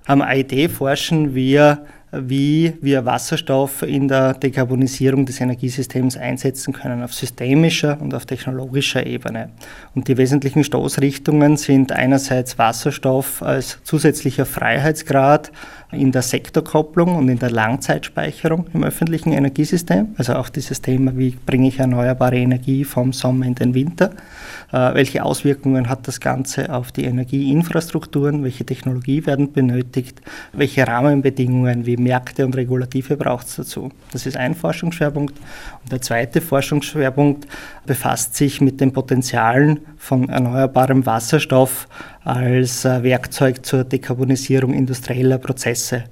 Am 0.05 0.21
AIT 0.21 0.71
forschen 0.71 1.35
wir 1.35 1.85
wie 2.22 2.74
wir 2.81 3.05
Wasserstoff 3.05 3.81
in 3.81 4.07
der 4.07 4.34
Dekarbonisierung 4.34 5.25
des 5.25 5.41
Energiesystems 5.41 6.17
einsetzen 6.17 6.74
können, 6.74 7.03
auf 7.03 7.13
systemischer 7.13 8.00
und 8.01 8.13
auf 8.13 8.25
technologischer 8.25 9.05
Ebene. 9.05 9.50
Und 9.93 10.07
die 10.07 10.17
wesentlichen 10.17 10.63
Stoßrichtungen 10.63 11.57
sind 11.57 11.91
einerseits 11.91 12.57
Wasserstoff 12.57 13.41
als 13.41 13.79
zusätzlicher 13.84 14.45
Freiheitsgrad 14.45 15.51
in 15.91 16.12
der 16.12 16.22
Sektorkopplung 16.22 17.15
und 17.15 17.29
in 17.29 17.39
der 17.39 17.51
Langzeitspeicherung 17.51 18.67
im 18.74 18.84
öffentlichen 18.84 19.31
Energiesystem. 19.31 20.15
Also 20.17 20.34
auch 20.34 20.50
dieses 20.50 20.81
Thema, 20.81 21.15
wie 21.17 21.36
bringe 21.45 21.67
ich 21.67 21.79
erneuerbare 21.79 22.38
Energie 22.38 22.84
vom 22.84 23.13
Sommer 23.13 23.45
in 23.45 23.55
den 23.55 23.74
Winter. 23.74 24.12
Äh, 24.72 24.93
welche 24.93 25.24
Auswirkungen 25.24 25.89
hat 25.89 26.07
das 26.07 26.19
Ganze 26.19 26.74
auf 26.74 26.91
die 26.91 27.05
Energieinfrastrukturen? 27.05 28.43
Welche 28.43 28.65
Technologie 28.65 29.25
werden 29.25 29.51
benötigt? 29.53 30.22
Welche 30.53 30.88
Rahmenbedingungen 30.88 31.86
wie 31.86 31.98
Märkte 31.98 32.45
und 32.45 32.55
Regulative 32.55 33.17
braucht 33.17 33.48
es 33.48 33.55
dazu? 33.55 33.89
Das 34.12 34.25
ist 34.25 34.38
ein 34.38 34.55
Forschungsschwerpunkt. 34.55 35.38
Und 35.84 35.91
der 35.91 36.01
zweite 36.01 36.41
Forschungsschwerpunkt 36.41 37.48
befasst 37.86 38.36
sich 38.36 38.62
mit 38.62 38.81
den 38.81 38.93
Potenzialen 38.93 39.81
von 39.98 40.29
erneuerbarem 40.29 41.05
Wasserstoff 41.05 41.88
als 42.24 42.86
äh, 42.86 43.03
Werkzeug 43.03 43.65
zur 43.65 43.84
Dekarbonisierung 43.84 44.74
industrieller 44.74 45.38
Prozesse. 45.38 46.05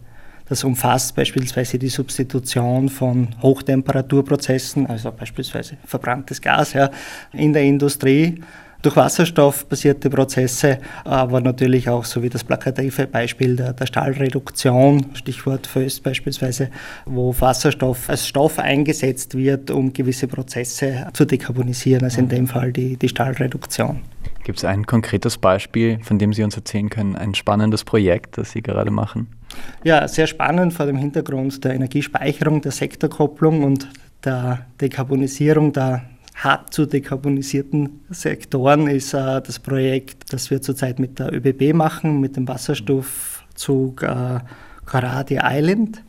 Das 0.53 0.63
umfasst 0.63 1.15
beispielsweise 1.15 1.79
die 1.79 1.89
Substitution 1.89 2.87
von 2.87 3.29
Hochtemperaturprozessen, 3.41 4.85
also 4.85 5.11
beispielsweise 5.11 5.77
verbranntes 5.83 6.39
Gas 6.39 6.73
ja, 6.73 6.91
in 7.31 7.53
der 7.53 7.63
Industrie 7.63 8.39
durch 8.83 8.95
wasserstoffbasierte 8.95 10.11
Prozesse, 10.11 10.77
aber 11.05 11.41
natürlich 11.41 11.89
auch 11.89 12.05
so 12.05 12.21
wie 12.21 12.29
das 12.29 12.43
plakative 12.43 13.07
Beispiel 13.07 13.55
der, 13.55 13.73
der 13.73 13.87
Stahlreduktion, 13.87 15.07
Stichwort 15.15 15.65
Föst 15.65 16.03
beispielsweise, 16.03 16.69
wo 17.07 17.33
Wasserstoff 17.39 18.07
als 18.07 18.27
Stoff 18.27 18.59
eingesetzt 18.59 19.33
wird, 19.33 19.71
um 19.71 19.91
gewisse 19.91 20.27
Prozesse 20.27 21.07
zu 21.13 21.25
dekarbonisieren, 21.25 22.03
also 22.03 22.19
in 22.19 22.29
dem 22.29 22.45
Fall 22.45 22.71
die, 22.71 22.95
die 22.95 23.09
Stahlreduktion. 23.09 24.01
Gibt 24.43 24.59
es 24.59 24.65
ein 24.65 24.85
konkretes 24.85 25.39
Beispiel, 25.39 25.97
von 26.03 26.19
dem 26.19 26.31
Sie 26.31 26.43
uns 26.43 26.55
erzählen 26.55 26.91
können, 26.91 27.15
ein 27.15 27.33
spannendes 27.33 27.83
Projekt, 27.83 28.37
das 28.37 28.51
Sie 28.51 28.61
gerade 28.61 28.91
machen? 28.91 29.29
Ja, 29.83 30.07
sehr 30.07 30.27
spannend 30.27 30.73
vor 30.73 30.85
dem 30.85 30.97
Hintergrund 30.97 31.63
der 31.63 31.73
Energiespeicherung, 31.73 32.61
der 32.61 32.71
Sektorkopplung 32.71 33.63
und 33.63 33.87
der 34.23 34.65
Dekarbonisierung 34.79 35.73
der 35.73 36.03
hart 36.35 36.73
zu 36.73 36.85
dekarbonisierten 36.85 38.01
Sektoren 38.09 38.87
ist 38.87 39.13
äh, 39.13 39.41
das 39.41 39.59
Projekt, 39.59 40.33
das 40.33 40.49
wir 40.49 40.61
zurzeit 40.61 40.99
mit 40.99 41.19
der 41.19 41.31
ÖBB 41.33 41.73
machen, 41.75 42.19
mit 42.19 42.35
dem 42.35 42.47
Wasserstoffzug 42.47 44.03
äh, 44.03 44.39
Karadi 44.85 45.39
Island. 45.41 46.03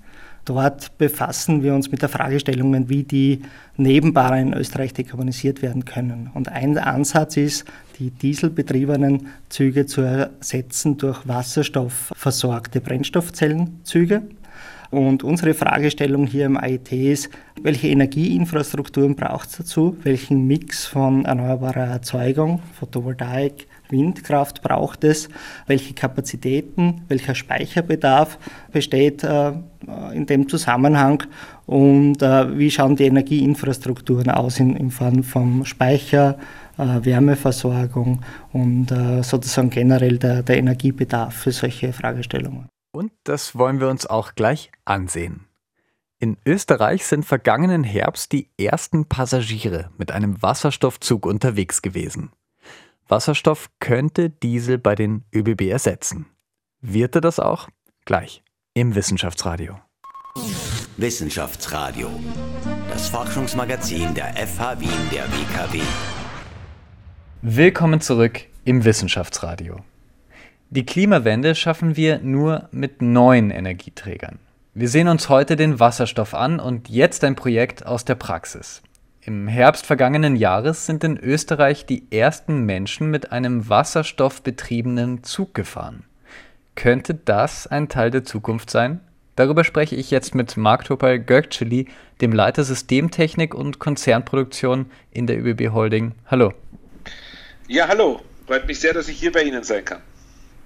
Dort 0.45 0.99
befassen 0.99 1.63
wir 1.63 1.75
uns 1.75 1.91
mit 1.91 2.03
der 2.03 2.11
Fragestellungen, 2.11 2.89
wie 2.91 3.03
die 3.03 3.43
Nebenbahnen 3.77 4.49
in 4.49 4.55
Österreich 4.55 4.93
dekarbonisiert 4.93 5.63
werden 5.63 5.85
können. 5.85 6.31
Und 6.35 6.51
ein 6.51 6.77
Ansatz 6.77 7.37
ist, 7.37 7.65
die 7.99 8.11
dieselbetriebenen 8.11 9.29
Züge 9.49 9.87
zu 9.87 10.03
ersetzen 10.03 10.99
durch 10.99 11.27
wasserstoffversorgte 11.27 12.81
Brennstoffzellenzüge. 12.81 14.23
Und 14.91 15.25
unsere 15.25 15.55
Fragestellung 15.55 16.27
hier 16.27 16.47
im 16.47 16.57
AIT 16.57 16.93
ist, 16.93 17.31
welche 17.61 17.89
Energieinfrastrukturen 17.89 19.17
braucht 19.17 19.49
es 19.49 19.57
dazu? 19.57 19.97
Welchen 20.03 20.47
Mix 20.47 20.87
von 20.87 21.25
erneuerbarer 21.25 21.87
Erzeugung, 21.87 22.61
Photovoltaik, 22.79 23.67
Windkraft 23.95 24.61
braucht 24.61 25.05
es? 25.05 25.29
Welche 25.67 25.95
Kapazitäten, 25.95 27.03
welcher 27.09 27.35
Speicherbedarf 27.35 28.39
besteht 28.73 29.23
äh, 29.23 29.53
in 30.13 30.27
dem 30.27 30.49
Zusammenhang? 30.49 31.23
Und 31.65 32.21
äh, 32.21 32.59
wie 32.59 32.71
schauen 32.71 32.97
die 32.97 33.07
Energieinfrastrukturen 33.07 34.31
aus 34.31 34.59
in, 34.59 34.77
in 34.77 34.91
Form 34.91 35.23
von 35.23 35.65
Speicher, 35.65 36.37
äh, 36.77 37.05
Wärmeversorgung 37.05 38.21
und 38.53 38.89
sozusagen 39.23 39.71
generell 39.71 40.19
der, 40.19 40.43
der 40.43 40.59
Energiebedarf 40.59 41.35
für 41.35 41.53
solche 41.53 41.93
Fragestellungen? 41.93 42.69
Und 42.93 43.13
das 43.25 43.57
wollen 43.57 43.81
wir 43.81 43.89
uns 43.89 44.07
auch 44.07 44.35
gleich 44.35 44.71
ansehen. 44.85 45.47
In 46.25 46.39
Österreich 46.47 47.05
sind 47.05 47.27
vergangenen 47.27 47.85
Herbst 47.85 48.33
die 48.33 48.49
ersten 48.59 49.07
Passagiere 49.07 49.91
mit 49.99 50.11
einem 50.11 50.41
Wasserstoffzug 50.43 51.27
unterwegs 51.27 51.83
gewesen. 51.83 52.31
Wasserstoff 53.09 53.69
könnte 53.81 54.31
Diesel 54.31 54.79
bei 54.79 54.95
den 54.95 55.25
ÖBB 55.35 55.63
ersetzen. 55.69 56.25
Wird 56.81 57.15
er 57.15 57.21
das 57.21 57.39
auch? 57.39 57.69
Gleich 58.07 58.43
im 58.73 58.95
Wissenschaftsradio. 58.95 59.79
Wissenschaftsradio. 60.97 62.09
Das 62.89 63.09
Forschungsmagazin 63.09 64.15
der 64.15 64.35
FH 64.35 64.81
Wien 64.81 64.89
der 65.13 65.25
WKW. 65.25 65.83
Willkommen 67.43 68.01
zurück 68.01 68.41
im 68.65 68.87
Wissenschaftsradio. 68.87 69.85
Die 70.71 70.87
Klimawende 70.87 71.55
schaffen 71.55 71.97
wir 71.97 72.21
nur 72.21 72.71
mit 72.73 73.03
neuen 73.03 73.51
Energieträgern. 73.51 74.39
Wir 74.73 74.89
sehen 74.89 75.09
uns 75.09 75.29
heute 75.29 75.57
den 75.57 75.79
Wasserstoff 75.79 76.33
an 76.33 76.59
und 76.59 76.89
jetzt 76.89 77.23
ein 77.23 77.37
Projekt 77.37 77.85
aus 77.85 78.07
der 78.07 78.15
Praxis. 78.15 78.83
Im 79.27 79.49
Herbst 79.49 79.87
vergangenen 79.87 80.37
Jahres 80.37 80.85
sind 80.85 81.03
in 81.03 81.17
Österreich 81.17 81.87
die 81.87 82.03
ersten 82.11 82.67
Menschen 82.67 83.11
mit 83.11 83.33
einem 83.33 83.71
wasserstoffbetriebenen 83.71 85.25
Zug 85.25 85.55
gefahren. 85.55 86.05
Könnte 86.75 87.15
das 87.15 87.67
ein 87.67 87.89
Teil 87.89 88.11
der 88.11 88.25
Zukunft 88.25 88.69
sein? 88.69 89.01
Darüber 89.35 89.65
spreche 89.65 89.97
ich 89.97 90.11
jetzt 90.11 90.35
mit 90.35 90.59
Marc 90.59 90.85
Topal 90.85 91.15
Gökçeli, 91.15 91.87
dem 92.21 92.33
Leiter 92.33 92.65
Systemtechnik 92.65 93.55
und 93.55 93.79
Konzernproduktion 93.79 94.91
in 95.11 95.27
der 95.27 95.43
ÖBB 95.43 95.73
Holding. 95.73 96.13
Hallo. 96.27 96.53
Ja, 97.67 97.89
hallo. 97.89 98.21
Freut 98.47 98.67
mich 98.67 98.79
sehr, 98.79 98.93
dass 98.93 99.09
ich 99.09 99.19
hier 99.19 99.33
bei 99.33 99.43
Ihnen 99.45 99.65
sein 99.65 99.87
kann. 99.87 100.03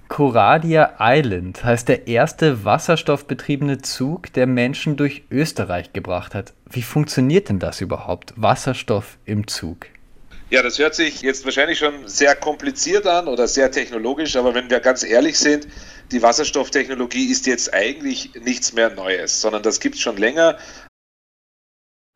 Coradia 0.09 0.95
Island 0.99 1.63
heißt 1.63 1.87
der 1.87 2.07
erste 2.07 2.65
wasserstoffbetriebene 2.65 3.81
Zug, 3.81 4.33
der 4.33 4.47
Menschen 4.47 4.97
durch 4.97 5.23
Österreich 5.31 5.93
gebracht 5.93 6.35
hat. 6.35 6.53
Wie 6.69 6.81
funktioniert 6.81 7.47
denn 7.47 7.59
das 7.59 7.79
überhaupt? 7.79 8.33
Wasserstoff 8.35 9.17
im 9.25 9.47
Zug? 9.47 9.85
Ja, 10.49 10.63
das 10.63 10.79
hört 10.79 10.95
sich 10.95 11.21
jetzt 11.21 11.45
wahrscheinlich 11.45 11.77
schon 11.77 12.07
sehr 12.07 12.35
kompliziert 12.35 13.05
an 13.05 13.27
oder 13.27 13.47
sehr 13.47 13.71
technologisch, 13.71 14.35
aber 14.35 14.55
wenn 14.55 14.69
wir 14.71 14.79
ganz 14.79 15.03
ehrlich 15.03 15.37
sind, 15.37 15.67
die 16.11 16.23
Wasserstofftechnologie 16.23 17.31
ist 17.31 17.45
jetzt 17.45 17.71
eigentlich 17.71 18.31
nichts 18.43 18.73
mehr 18.73 18.89
Neues, 18.89 19.39
sondern 19.39 19.61
das 19.61 19.79
gibt 19.79 19.95
es 19.95 20.01
schon 20.01 20.17
länger. 20.17 20.57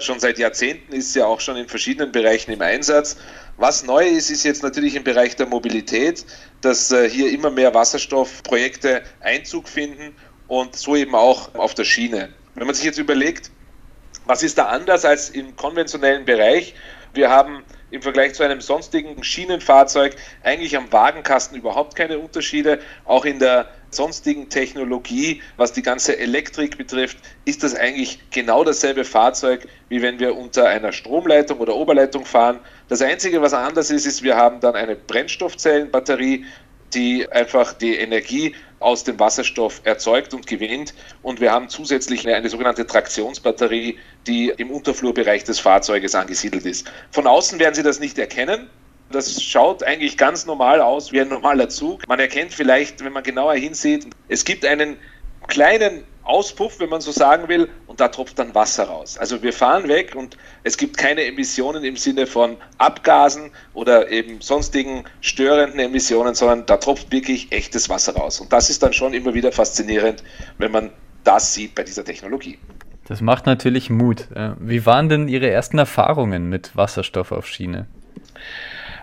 Schon 0.03 0.19
seit 0.19 0.37
Jahrzehnten 0.37 0.91
ist 0.91 1.13
sie 1.13 1.19
ja 1.19 1.27
auch 1.27 1.39
schon 1.39 1.55
in 1.55 1.69
verschiedenen 1.69 2.11
Bereichen 2.11 2.51
im 2.51 2.61
Einsatz. 2.61 3.15
Was 3.55 3.85
neu 3.85 4.05
ist, 4.05 4.29
ist 4.29 4.43
jetzt 4.43 4.61
natürlich 4.61 4.95
im 4.95 5.03
Bereich 5.03 5.35
der 5.37 5.45
Mobilität, 5.45 6.25
dass 6.59 6.91
äh, 6.91 7.09
hier 7.09 7.31
immer 7.31 7.49
mehr 7.49 7.73
Wasserstoffprojekte 7.73 9.03
Einzug 9.21 9.69
finden 9.69 10.13
und 10.47 10.75
so 10.75 10.95
eben 10.97 11.15
auch 11.15 11.55
auf 11.55 11.73
der 11.73 11.85
Schiene. 11.85 12.33
Wenn 12.55 12.65
man 12.65 12.75
sich 12.75 12.83
jetzt 12.83 12.97
überlegt, 12.97 13.51
was 14.25 14.43
ist 14.43 14.57
da 14.57 14.65
anders 14.65 15.05
als 15.05 15.29
im 15.29 15.55
konventionellen 15.55 16.25
Bereich? 16.25 16.75
Wir 17.13 17.29
haben 17.29 17.63
im 17.91 18.01
Vergleich 18.01 18.33
zu 18.33 18.43
einem 18.43 18.59
sonstigen 18.59 19.23
Schienenfahrzeug 19.23 20.17
eigentlich 20.43 20.75
am 20.75 20.91
Wagenkasten 20.91 21.57
überhaupt 21.57 21.95
keine 21.95 22.19
Unterschiede. 22.19 22.79
Auch 23.05 23.23
in 23.23 23.39
der 23.39 23.69
sonstigen 23.95 24.49
Technologie, 24.49 25.41
was 25.57 25.73
die 25.73 25.81
ganze 25.81 26.17
Elektrik 26.17 26.77
betrifft, 26.77 27.17
ist 27.45 27.63
das 27.63 27.75
eigentlich 27.75 28.19
genau 28.31 28.63
dasselbe 28.63 29.03
Fahrzeug, 29.05 29.67
wie 29.89 30.01
wenn 30.01 30.19
wir 30.19 30.35
unter 30.35 30.67
einer 30.67 30.91
Stromleitung 30.91 31.59
oder 31.59 31.75
Oberleitung 31.75 32.25
fahren. 32.25 32.59
Das 32.89 33.01
Einzige, 33.01 33.41
was 33.41 33.53
anders 33.53 33.89
ist, 33.89 34.05
ist, 34.05 34.23
wir 34.23 34.35
haben 34.35 34.59
dann 34.59 34.75
eine 34.75 34.95
Brennstoffzellenbatterie, 34.95 36.45
die 36.93 37.27
einfach 37.31 37.73
die 37.73 37.95
Energie 37.95 38.55
aus 38.79 39.03
dem 39.03 39.19
Wasserstoff 39.19 39.81
erzeugt 39.83 40.33
und 40.33 40.45
gewinnt. 40.45 40.93
Und 41.21 41.39
wir 41.39 41.51
haben 41.51 41.69
zusätzlich 41.69 42.25
eine, 42.27 42.35
eine 42.35 42.49
sogenannte 42.49 42.85
Traktionsbatterie, 42.85 43.97
die 44.27 44.49
im 44.57 44.71
Unterflurbereich 44.71 45.43
des 45.43 45.59
Fahrzeuges 45.59 46.15
angesiedelt 46.15 46.65
ist. 46.65 46.91
Von 47.11 47.25
außen 47.25 47.59
werden 47.59 47.75
Sie 47.75 47.83
das 47.83 47.99
nicht 47.99 48.19
erkennen. 48.19 48.69
Das 49.13 49.41
schaut 49.41 49.83
eigentlich 49.83 50.17
ganz 50.17 50.45
normal 50.45 50.81
aus 50.81 51.11
wie 51.11 51.21
ein 51.21 51.29
normaler 51.29 51.69
Zug. 51.69 52.07
Man 52.07 52.19
erkennt 52.19 52.53
vielleicht, 52.53 53.03
wenn 53.03 53.13
man 53.13 53.23
genauer 53.23 53.53
hinsieht, 53.53 54.07
es 54.27 54.43
gibt 54.43 54.65
einen 54.65 54.97
kleinen 55.47 56.03
Auspuff, 56.23 56.79
wenn 56.79 56.89
man 56.89 57.01
so 57.01 57.11
sagen 57.11 57.47
will, 57.47 57.69
und 57.85 57.99
da 57.99 58.07
tropft 58.07 58.39
dann 58.39 58.55
Wasser 58.55 58.85
raus. 58.85 59.17
Also 59.17 59.43
wir 59.43 59.53
fahren 59.53 59.87
weg 59.87 60.15
und 60.15 60.37
es 60.63 60.77
gibt 60.77 60.97
keine 60.97 61.25
Emissionen 61.25 61.83
im 61.83 61.95
Sinne 61.95 62.25
von 62.25 62.57
Abgasen 62.79 63.51
oder 63.73 64.09
eben 64.09 64.41
sonstigen 64.41 65.03
störenden 65.21 65.79
Emissionen, 65.79 66.33
sondern 66.33 66.65
da 66.65 66.77
tropft 66.77 67.11
wirklich 67.11 67.51
echtes 67.51 67.89
Wasser 67.89 68.15
raus. 68.15 68.39
Und 68.39 68.51
das 68.51 68.69
ist 68.69 68.81
dann 68.81 68.93
schon 68.93 69.13
immer 69.13 69.33
wieder 69.33 69.51
faszinierend, 69.51 70.23
wenn 70.57 70.71
man 70.71 70.89
das 71.23 71.53
sieht 71.53 71.75
bei 71.75 71.83
dieser 71.83 72.03
Technologie. 72.03 72.57
Das 73.05 73.21
macht 73.21 73.45
natürlich 73.45 73.89
Mut. 73.89 74.29
Äh, 74.33 74.51
wie 74.59 74.85
waren 74.85 75.09
denn 75.09 75.27
Ihre 75.27 75.49
ersten 75.49 75.77
Erfahrungen 75.77 76.49
mit 76.49 76.75
Wasserstoff 76.75 77.31
auf 77.31 77.47
Schiene? 77.47 77.85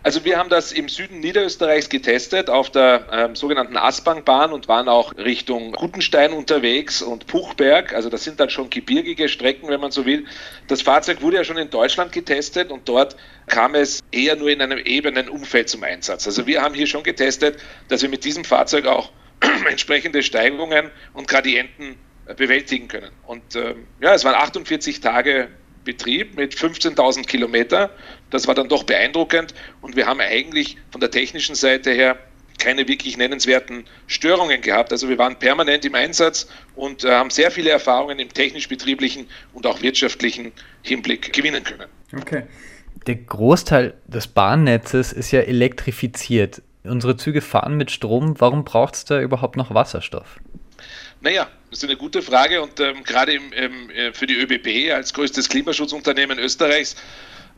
Also 0.03 0.25
wir 0.25 0.39
haben 0.39 0.49
das 0.49 0.73
im 0.73 0.89
Süden 0.89 1.21
Niederösterreichs 1.21 1.91
getestet 1.91 2.49
auf 2.49 2.71
der 2.71 3.07
ähm, 3.13 3.37
sogenannten 3.37 3.77
Asbangbahn 3.77 4.51
und 4.53 4.67
waren 4.67 4.89
auch 4.89 5.15
Richtung 5.17 5.73
Gutenstein 5.73 6.33
unterwegs 6.33 7.03
und 7.03 7.27
Puchberg. 7.27 7.93
Also 7.93 8.09
das 8.09 8.25
sind 8.25 8.41
dann 8.41 8.49
schon 8.49 8.71
gebirgige 8.71 9.29
Strecken, 9.29 9.69
wenn 9.69 9.81
man 9.81 9.91
so 9.91 10.07
will. 10.07 10.25
Das 10.69 10.81
Fahrzeug 10.81 11.21
wurde 11.21 11.37
ja 11.37 11.45
schon 11.45 11.59
in 11.59 11.69
Deutschland 11.69 12.13
getestet 12.13 12.71
und 12.71 12.89
dort 12.89 13.17
kam 13.47 13.75
es 13.75 14.01
eher 14.11 14.37
nur 14.37 14.51
in 14.51 14.63
einem 14.63 14.79
ebenen 14.79 15.29
Umfeld 15.29 15.69
zum 15.69 15.83
Einsatz. 15.85 16.27
Also 16.27 16.47
wir 16.47 16.63
haben 16.63 16.75
hier 16.75 16.87
schon 16.87 17.03
getestet, 17.03 17.59
dass 17.89 18.01
wir 18.01 18.09
mit 18.09 18.25
diesem 18.25 18.45
Fahrzeug 18.45 18.87
auch 18.87 19.13
entsprechende 19.69 20.23
Steigungen 20.23 20.91
und 21.13 21.29
Gradienten 21.29 21.97
äh, 22.25 22.35
bewältigen 22.35 22.89
können. 22.89 23.11
Und 23.27 23.55
ähm, 23.55 23.87
ja, 24.01 24.15
es 24.15 24.25
waren 24.25 24.35
48 24.35 25.01
Tage 25.01 25.49
Betrieb 25.85 26.37
mit 26.37 26.55
15.000 26.55 27.27
Kilometer. 27.27 27.91
Das 28.31 28.47
war 28.47 28.55
dann 28.55 28.69
doch 28.69 28.85
beeindruckend 28.85 29.55
und 29.81 29.97
wir 29.97 30.07
haben 30.07 30.21
eigentlich 30.21 30.77
von 30.91 31.01
der 31.01 31.11
technischen 31.11 31.55
Seite 31.55 31.91
her 31.91 32.19
keine 32.61 32.87
wirklich 32.87 33.17
nennenswerten 33.17 33.85
Störungen 34.07 34.61
gehabt. 34.61 34.93
Also 34.93 35.09
wir 35.09 35.19
waren 35.19 35.37
permanent 35.39 35.85
im 35.85 35.95
Einsatz 35.95 36.47
und 36.77 37.05
äh, 37.05 37.11
haben 37.11 37.31
sehr 37.31 37.51
viele 37.51 37.71
Erfahrungen 37.71 38.19
im 38.19 38.29
technisch-betrieblichen 38.29 39.27
und 39.55 39.67
auch 39.67 39.83
wirtschaftlichen 39.83 40.53
Hinblick 40.83 41.33
gewinnen 41.33 41.65
können. 41.65 41.89
Okay. 42.17 42.45
Der 43.07 43.15
Großteil 43.17 43.95
des 44.07 44.29
Bahnnetzes 44.29 45.13
ist 45.13 45.31
ja 45.31 45.41
elektrifiziert. 45.41 46.63
Unsere 46.85 47.17
Züge 47.17 47.41
fahren 47.41 47.77
mit 47.77 47.91
Strom. 47.91 48.39
Warum 48.39 48.65
braucht 48.65 48.95
es 48.95 49.05
da 49.07 49.21
überhaupt 49.21 49.57
noch 49.57 49.75
Wasserstoff? 49.75 50.39
Naja, 51.23 51.49
das 51.71 51.79
ist 51.79 51.85
eine 51.85 51.97
gute 51.97 52.23
Frage 52.23 52.63
und 52.63 52.81
ähm, 52.81 53.05
gerade 53.05 53.33
im, 53.33 53.53
ähm, 53.55 53.91
äh, 53.91 54.13
für 54.13 54.27
die 54.27 54.35
ÖBB 54.35 54.93
als 54.93 55.13
größtes 55.13 55.49
Klimaschutzunternehmen 55.49 56.39
Österreichs 56.39 56.97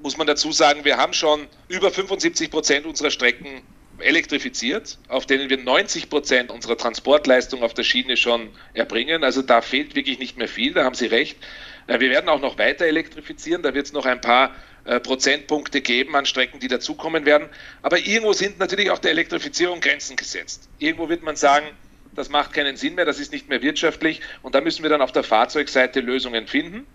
muss 0.03 0.17
man 0.17 0.27
dazu 0.27 0.53
sagen, 0.53 0.85
wir 0.85 0.97
haben 0.97 1.13
schon 1.13 1.47
über 1.69 1.91
75 1.91 2.51
Prozent 2.51 2.87
unserer 2.87 3.11
Strecken 3.11 3.63
elektrifiziert, 3.99 4.99
auf 5.09 5.27
denen 5.27 5.49
wir 5.49 5.59
90 5.59 6.11
Prozent 6.11 6.51
unserer 6.51 6.77
Transportleistung 6.77 7.63
auf 7.63 7.73
der 7.73 7.85
Schiene 7.85 8.17
schon 8.17 8.51
erbringen. 8.75 9.23
Also 9.23 9.43
da 9.43 9.61
fehlt 9.61 9.95
wirklich 9.95 10.19
nicht 10.19 10.37
mehr 10.37 10.49
viel, 10.49 10.75
da 10.75 10.85
haben 10.85 10.95
Sie 10.95 11.07
recht. 11.07 11.39
Äh, 11.87 12.01
wir 12.01 12.11
werden 12.11 12.29
auch 12.29 12.41
noch 12.41 12.59
weiter 12.59 12.85
elektrifizieren, 12.85 13.63
da 13.63 13.75
wird 13.75 13.87
es 13.87 13.93
noch 13.93 14.07
ein 14.07 14.21
paar 14.21 14.55
äh, 14.85 14.99
Prozentpunkte 14.99 15.81
geben 15.81 16.17
an 16.17 16.27
Strecken, 16.27 16.59
die 16.59 16.69
dazukommen 16.69 17.25
werden. 17.25 17.49
Aber 17.83 17.99
irgendwo 17.99 18.33
sind 18.33 18.59
natürlich 18.59 18.91
auch 18.91 18.99
der 18.99 19.13
Elektrifizierung 19.13 19.81
Grenzen 19.81 20.17
gesetzt. 20.17 20.69
Irgendwo 20.79 21.09
wird 21.09 21.23
man 21.23 21.37
sagen, 21.37 21.67
das 22.15 22.29
macht 22.29 22.53
keinen 22.53 22.77
Sinn 22.77 22.97
mehr, 22.97 23.05
das 23.05 23.19
ist 23.19 23.33
nicht 23.33 23.49
mehr 23.49 23.63
wirtschaftlich 23.63 24.21
und 24.43 24.55
da 24.55 24.61
müssen 24.61 24.83
wir 24.83 24.91
dann 24.91 25.01
auf 25.01 25.13
der 25.13 25.23
Fahrzeugseite 25.23 26.01
Lösungen 26.01 26.47
finden. 26.47 26.87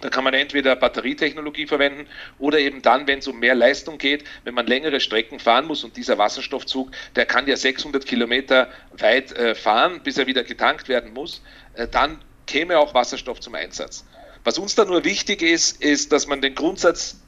Da 0.00 0.08
kann 0.08 0.24
man 0.24 0.34
entweder 0.34 0.76
Batterietechnologie 0.76 1.66
verwenden 1.66 2.06
oder 2.38 2.58
eben 2.58 2.82
dann, 2.82 3.06
wenn 3.06 3.18
es 3.18 3.28
um 3.28 3.38
mehr 3.38 3.54
Leistung 3.54 3.98
geht, 3.98 4.24
wenn 4.44 4.54
man 4.54 4.66
längere 4.66 5.00
Strecken 5.00 5.38
fahren 5.38 5.66
muss 5.66 5.84
und 5.84 5.96
dieser 5.96 6.18
Wasserstoffzug, 6.18 6.90
der 7.16 7.26
kann 7.26 7.46
ja 7.46 7.56
600 7.56 8.06
Kilometer 8.06 8.68
weit 8.92 9.32
äh, 9.32 9.54
fahren, 9.54 10.00
bis 10.02 10.16
er 10.18 10.26
wieder 10.26 10.44
getankt 10.44 10.88
werden 10.88 11.12
muss, 11.12 11.42
äh, 11.74 11.86
dann 11.86 12.18
käme 12.46 12.78
auch 12.78 12.94
Wasserstoff 12.94 13.40
zum 13.40 13.54
Einsatz. 13.54 14.06
Was 14.42 14.58
uns 14.58 14.74
da 14.74 14.84
nur 14.84 15.04
wichtig 15.04 15.42
ist, 15.42 15.82
ist, 15.82 16.12
dass 16.12 16.26
man 16.26 16.40
den 16.40 16.54
Grundsatz 16.54 17.20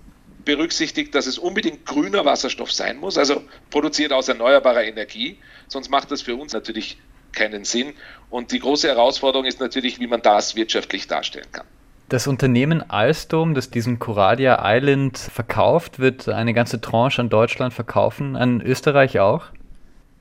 berücksichtigt, 0.44 1.14
dass 1.14 1.26
es 1.26 1.38
unbedingt 1.38 1.86
grüner 1.86 2.24
Wasserstoff 2.24 2.72
sein 2.72 2.96
muss, 2.96 3.18
also 3.18 3.44
produziert 3.70 4.12
aus 4.12 4.28
erneuerbarer 4.28 4.84
Energie. 4.84 5.38
Sonst 5.68 5.88
macht 5.90 6.10
das 6.10 6.22
für 6.22 6.34
uns 6.34 6.52
natürlich 6.52 6.98
keinen 7.32 7.64
Sinn. 7.64 7.94
Und 8.30 8.52
die 8.52 8.58
große 8.58 8.88
Herausforderung 8.88 9.46
ist 9.46 9.60
natürlich, 9.60 10.00
wie 10.00 10.06
man 10.06 10.22
das 10.22 10.56
wirtschaftlich 10.56 11.06
darstellen 11.06 11.50
kann. 11.52 11.66
Das 12.12 12.26
Unternehmen 12.26 12.82
Alstom, 12.90 13.54
das 13.54 13.70
diesen 13.70 13.98
Coradia 13.98 14.60
Island 14.62 15.16
verkauft, 15.16 15.98
wird 15.98 16.28
eine 16.28 16.52
ganze 16.52 16.78
Tranche 16.78 17.22
an 17.22 17.30
Deutschland 17.30 17.72
verkaufen, 17.72 18.36
an 18.36 18.60
Österreich 18.60 19.18
auch? 19.18 19.46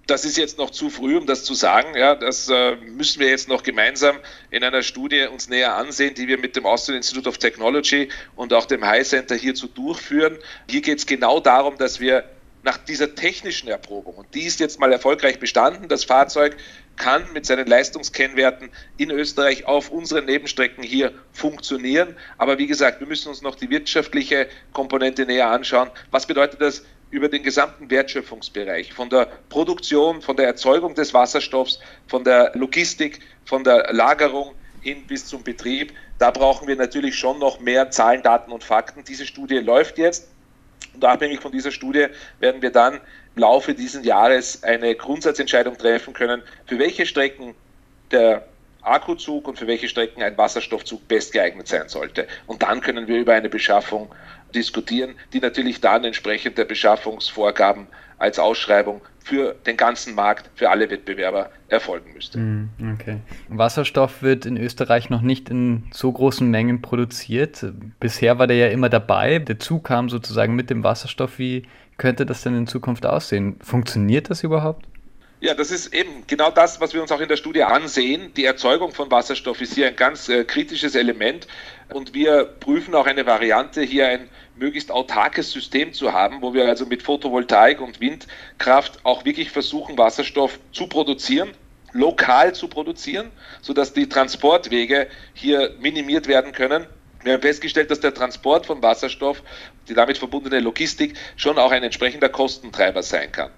das 0.08 0.26
ist 0.26 0.38
jetzt 0.38 0.58
noch 0.58 0.70
zu 0.72 0.90
früh, 0.90 1.18
um 1.18 1.26
das 1.26 1.44
zu 1.44 1.54
sagen. 1.54 1.96
Ja, 1.96 2.16
das 2.16 2.50
äh, 2.50 2.76
müssen 2.76 3.20
wir 3.20 3.30
jetzt 3.30 3.48
noch 3.48 3.64
gemeinsam 3.64 4.18
in 4.50 4.64
einer 4.64 4.84
Studie 4.84 5.28
uns 5.32 5.48
näher 5.48 5.76
ansehen, 5.76 6.16
die 6.16 6.28
wir 6.28 6.38
mit 6.38 6.56
dem 6.56 6.66
Austrian 6.66 6.98
Institute 6.98 7.30
of 7.30 7.38
Technology 7.38 8.10
und 8.36 8.54
auch 8.54 8.66
dem 8.66 8.86
High 8.86 9.08
Center 9.08 9.36
hierzu 9.36 9.68
durchführen. 9.68 10.38
Hier 10.70 10.82
geht 10.82 10.98
es 10.98 11.06
genau 11.06 11.40
darum, 11.40 11.78
dass 11.78 12.00
wir 12.00 12.26
nach 12.64 12.78
dieser 12.78 13.16
technischen 13.16 13.68
Erprobung, 13.70 14.16
und 14.16 14.34
die 14.34 14.44
ist 14.44 14.60
jetzt 14.60 14.80
mal 14.80 14.92
erfolgreich 14.92 15.40
bestanden, 15.40 15.88
das 15.88 16.04
Fahrzeug 16.04 16.58
kann 16.96 17.26
mit 17.34 17.46
seinen 17.46 17.66
Leistungskennwerten 17.66 18.70
in 18.98 19.10
Österreich 19.10 19.66
auf 19.66 19.90
unseren 19.90 20.26
Nebenstrecken 20.26 20.84
hier 20.84 21.14
funktionieren. 21.32 22.16
Aber 22.38 22.58
wie 22.60 22.68
gesagt, 22.68 23.00
wir 23.00 23.08
müssen 23.08 23.30
uns 23.30 23.42
noch 23.42 23.56
die 23.56 23.70
wirtschaftliche 23.70 24.48
Komponente 24.74 25.26
näher 25.26 25.50
anschauen. 25.50 25.90
Was 26.12 26.28
bedeutet 26.28 26.62
das 26.62 26.84
über 27.10 27.28
den 27.28 27.44
gesamten 27.44 27.90
Wertschöpfungsbereich, 27.90 28.94
von 28.94 29.10
der 29.10 29.28
Produktion, 29.50 30.22
von 30.22 30.38
der 30.38 30.48
Erzeugung 30.48 30.96
des 30.96 31.14
Wasserstoffs, 31.14 31.80
von 32.08 32.24
der 32.24 32.52
Logistik, 32.56 33.20
von 33.46 33.64
der 33.64 33.92
Lagerung 33.92 34.56
hin 34.82 35.06
bis 35.08 35.26
zum 35.28 35.44
Betrieb. 35.44 35.94
Da 36.20 36.32
brauchen 36.32 36.68
wir 36.68 36.76
natürlich 36.76 37.16
schon 37.16 37.40
noch 37.40 37.60
mehr 37.60 37.92
Zahlen, 37.92 38.24
Daten 38.24 38.52
und 38.52 38.64
Fakten. 38.64 39.04
Diese 39.04 39.26
Studie 39.26 39.58
läuft 39.58 39.98
jetzt 39.98 40.30
und 40.94 41.06
abhängig 41.06 41.42
von 41.42 41.52
dieser 41.52 41.72
Studie 41.72 42.08
werden 42.40 42.62
wir 42.62 42.72
dann 42.72 42.96
im 43.36 43.42
Laufe 43.42 43.74
dieses 43.74 44.06
Jahres 44.06 44.64
eine 44.64 44.94
Grundsatzentscheidung 44.96 45.78
treffen 45.78 46.14
können, 46.14 46.42
für 46.66 46.80
welche 46.80 47.06
Strecken 47.06 47.56
der 48.12 48.46
Akkuzug 48.82 49.48
und 49.48 49.58
für 49.58 49.68
welche 49.68 49.88
Strecken 49.88 50.24
ein 50.24 50.38
Wasserstoffzug 50.38 51.08
best 51.08 51.34
geeignet 51.34 51.68
sein 51.68 51.88
sollte. 51.88 52.28
Und 52.48 52.64
dann 52.64 52.82
können 52.82 53.08
wir 53.08 53.20
über 53.20 53.34
eine 53.34 53.50
Beschaffung 53.50 54.14
diskutieren, 54.54 55.16
die 55.34 55.40
natürlich 55.40 55.82
dann 55.82 56.04
entsprechend 56.04 56.58
der 56.58 56.66
Beschaffungsvorgaben 56.66 57.88
als 58.22 58.38
Ausschreibung 58.38 59.02
für 59.24 59.56
den 59.66 59.78
ganzen 59.78 60.16
Markt, 60.16 60.50
für 60.56 60.70
alle 60.70 60.90
Wettbewerber 60.90 61.50
erfolgen 61.70 62.14
müsste. 62.14 62.38
Hm, 62.38 62.70
okay. 62.94 63.18
Wasserstoff 63.50 64.22
wird 64.22 64.46
in 64.46 64.58
Österreich 64.58 65.10
noch 65.10 65.22
nicht 65.22 65.50
in 65.50 65.84
so 65.92 66.12
großen 66.12 66.50
Mengen 66.50 66.82
produziert. 66.82 67.66
Bisher 68.00 68.40
war 68.40 68.48
der 68.48 68.58
ja 68.58 68.68
immer 68.68 68.90
dabei. 68.90 69.40
Der 69.40 69.60
Zug 69.60 69.86
kam 69.86 70.10
sozusagen 70.10 70.56
mit 70.56 70.70
dem 70.70 70.84
Wasserstoff. 70.84 71.40
Wie 71.40 71.68
könnte 71.98 72.26
das 72.26 72.44
denn 72.44 72.56
in 72.56 72.68
Zukunft 72.68 73.06
aussehen? 73.06 73.58
Funktioniert 73.62 74.30
das 74.30 74.44
überhaupt? 74.44 74.86
Ja, 75.44 75.56
das 75.56 75.72
ist 75.72 75.92
eben 75.92 76.24
genau 76.28 76.52
das, 76.52 76.80
was 76.82 76.94
wir 76.94 77.02
uns 77.02 77.12
auch 77.12 77.20
in 77.20 77.28
der 77.28 77.36
Studie 77.36 77.64
ansehen. 77.64 78.32
Die 78.36 78.46
Erzeugung 78.46 78.92
von 78.92 79.10
Wasserstoff 79.10 79.60
ist 79.60 79.74
hier 79.74 79.88
ein 79.88 79.96
ganz 79.96 80.30
äh, 80.30 80.44
kritisches 80.44 80.94
Element 80.94 81.48
und 81.90 82.14
wir 82.14 82.44
prüfen 82.44 82.94
auch 82.94 83.08
eine 83.08 83.26
Variante, 83.26 83.82
hier 83.82 84.08
ein 84.08 84.30
möglichst 84.56 84.92
autarkes 84.92 85.52
System 85.52 85.94
zu 85.94 86.14
haben, 86.14 86.44
wo 86.44 86.54
wir 86.54 86.68
also 86.68 86.86
mit 86.86 87.02
Photovoltaik 87.02 87.82
und 87.82 88.00
Windkraft 88.00 89.00
auch 89.04 89.26
wirklich 89.26 89.50
versuchen, 89.50 89.98
Wasserstoff 89.98 90.60
zu 90.72 90.86
produzieren 90.86 91.50
lokal 91.94 92.54
zu 92.54 92.70
produzieren, 92.70 93.32
sodass 93.62 93.92
die 93.92 94.08
Transportwege 94.08 95.08
hier 95.34 95.76
minimiert 95.82 96.28
werden 96.28 96.54
können. 96.54 96.86
Wir 97.24 97.34
haben 97.34 97.42
festgestellt, 97.42 97.92
dass 97.92 98.00
der 98.00 98.14
Transport 98.14 98.66
von 98.66 98.82
Wasserstoff, 98.82 99.44
die 99.90 99.94
damit 99.94 100.18
verbundene 100.18 100.60
Logistik, 100.60 101.18
schon 101.36 101.58
auch 101.58 101.72
ein 101.72 101.84
entsprechender 101.84 102.30
Kostentreiber 102.30 103.04
sein 103.04 103.32
kann. 103.32 103.52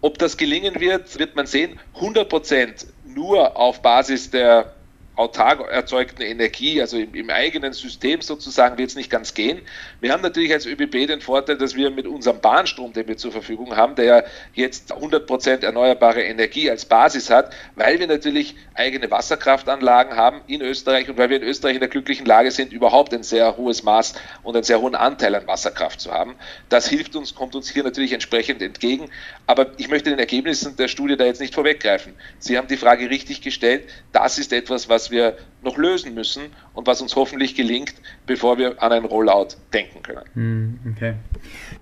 Ob 0.00 0.18
das 0.18 0.36
gelingen 0.36 0.80
wird, 0.80 1.18
wird 1.18 1.34
man 1.34 1.46
sehen. 1.46 1.78
100 1.94 2.28
Prozent 2.28 2.86
nur 3.04 3.56
auf 3.56 3.82
Basis 3.82 4.30
der 4.30 4.77
autark 5.18 5.68
erzeugten 5.68 6.22
Energie, 6.22 6.80
also 6.80 6.96
im, 6.96 7.12
im 7.14 7.28
eigenen 7.28 7.72
System 7.72 8.20
sozusagen, 8.20 8.78
wird 8.78 8.90
es 8.90 8.96
nicht 8.96 9.10
ganz 9.10 9.34
gehen. 9.34 9.60
Wir 10.00 10.12
haben 10.12 10.22
natürlich 10.22 10.52
als 10.52 10.64
ÖBB 10.64 11.08
den 11.08 11.20
Vorteil, 11.20 11.58
dass 11.58 11.74
wir 11.74 11.90
mit 11.90 12.06
unserem 12.06 12.40
Bahnstrom, 12.40 12.92
den 12.92 13.08
wir 13.08 13.16
zur 13.16 13.32
Verfügung 13.32 13.76
haben, 13.76 13.96
der 13.96 14.04
ja 14.04 14.22
jetzt 14.54 14.92
100% 14.92 15.64
erneuerbare 15.64 16.22
Energie 16.22 16.70
als 16.70 16.84
Basis 16.84 17.30
hat, 17.30 17.52
weil 17.74 17.98
wir 17.98 18.06
natürlich 18.06 18.54
eigene 18.74 19.10
Wasserkraftanlagen 19.10 20.16
haben 20.16 20.40
in 20.46 20.62
Österreich 20.62 21.08
und 21.08 21.18
weil 21.18 21.30
wir 21.30 21.38
in 21.38 21.42
Österreich 21.42 21.74
in 21.74 21.80
der 21.80 21.88
glücklichen 21.88 22.24
Lage 22.24 22.52
sind, 22.52 22.72
überhaupt 22.72 23.12
ein 23.12 23.24
sehr 23.24 23.56
hohes 23.56 23.82
Maß 23.82 24.14
und 24.44 24.54
einen 24.54 24.64
sehr 24.64 24.80
hohen 24.80 24.94
Anteil 24.94 25.34
an 25.34 25.48
Wasserkraft 25.48 26.00
zu 26.00 26.12
haben. 26.12 26.36
Das 26.68 26.88
hilft 26.88 27.16
uns, 27.16 27.34
kommt 27.34 27.56
uns 27.56 27.68
hier 27.68 27.82
natürlich 27.82 28.12
entsprechend 28.12 28.62
entgegen. 28.62 29.10
Aber 29.46 29.72
ich 29.78 29.88
möchte 29.88 30.10
den 30.10 30.20
Ergebnissen 30.20 30.76
der 30.76 30.86
Studie 30.86 31.16
da 31.16 31.24
jetzt 31.24 31.40
nicht 31.40 31.54
vorweggreifen. 31.54 32.14
Sie 32.38 32.56
haben 32.56 32.68
die 32.68 32.76
Frage 32.76 33.10
richtig 33.10 33.42
gestellt. 33.42 33.88
Das 34.12 34.38
ist 34.38 34.52
etwas, 34.52 34.88
was 34.88 35.07
wir 35.10 35.36
noch 35.62 35.76
lösen 35.76 36.14
müssen 36.14 36.42
und 36.74 36.86
was 36.86 37.02
uns 37.02 37.16
hoffentlich 37.16 37.54
gelingt, 37.54 37.94
bevor 38.26 38.58
wir 38.58 38.80
an 38.82 38.92
ein 38.92 39.04
Rollout 39.04 39.48
denken 39.72 40.02
können. 40.02 40.24
Hm, 40.34 40.78
okay. 40.94 41.14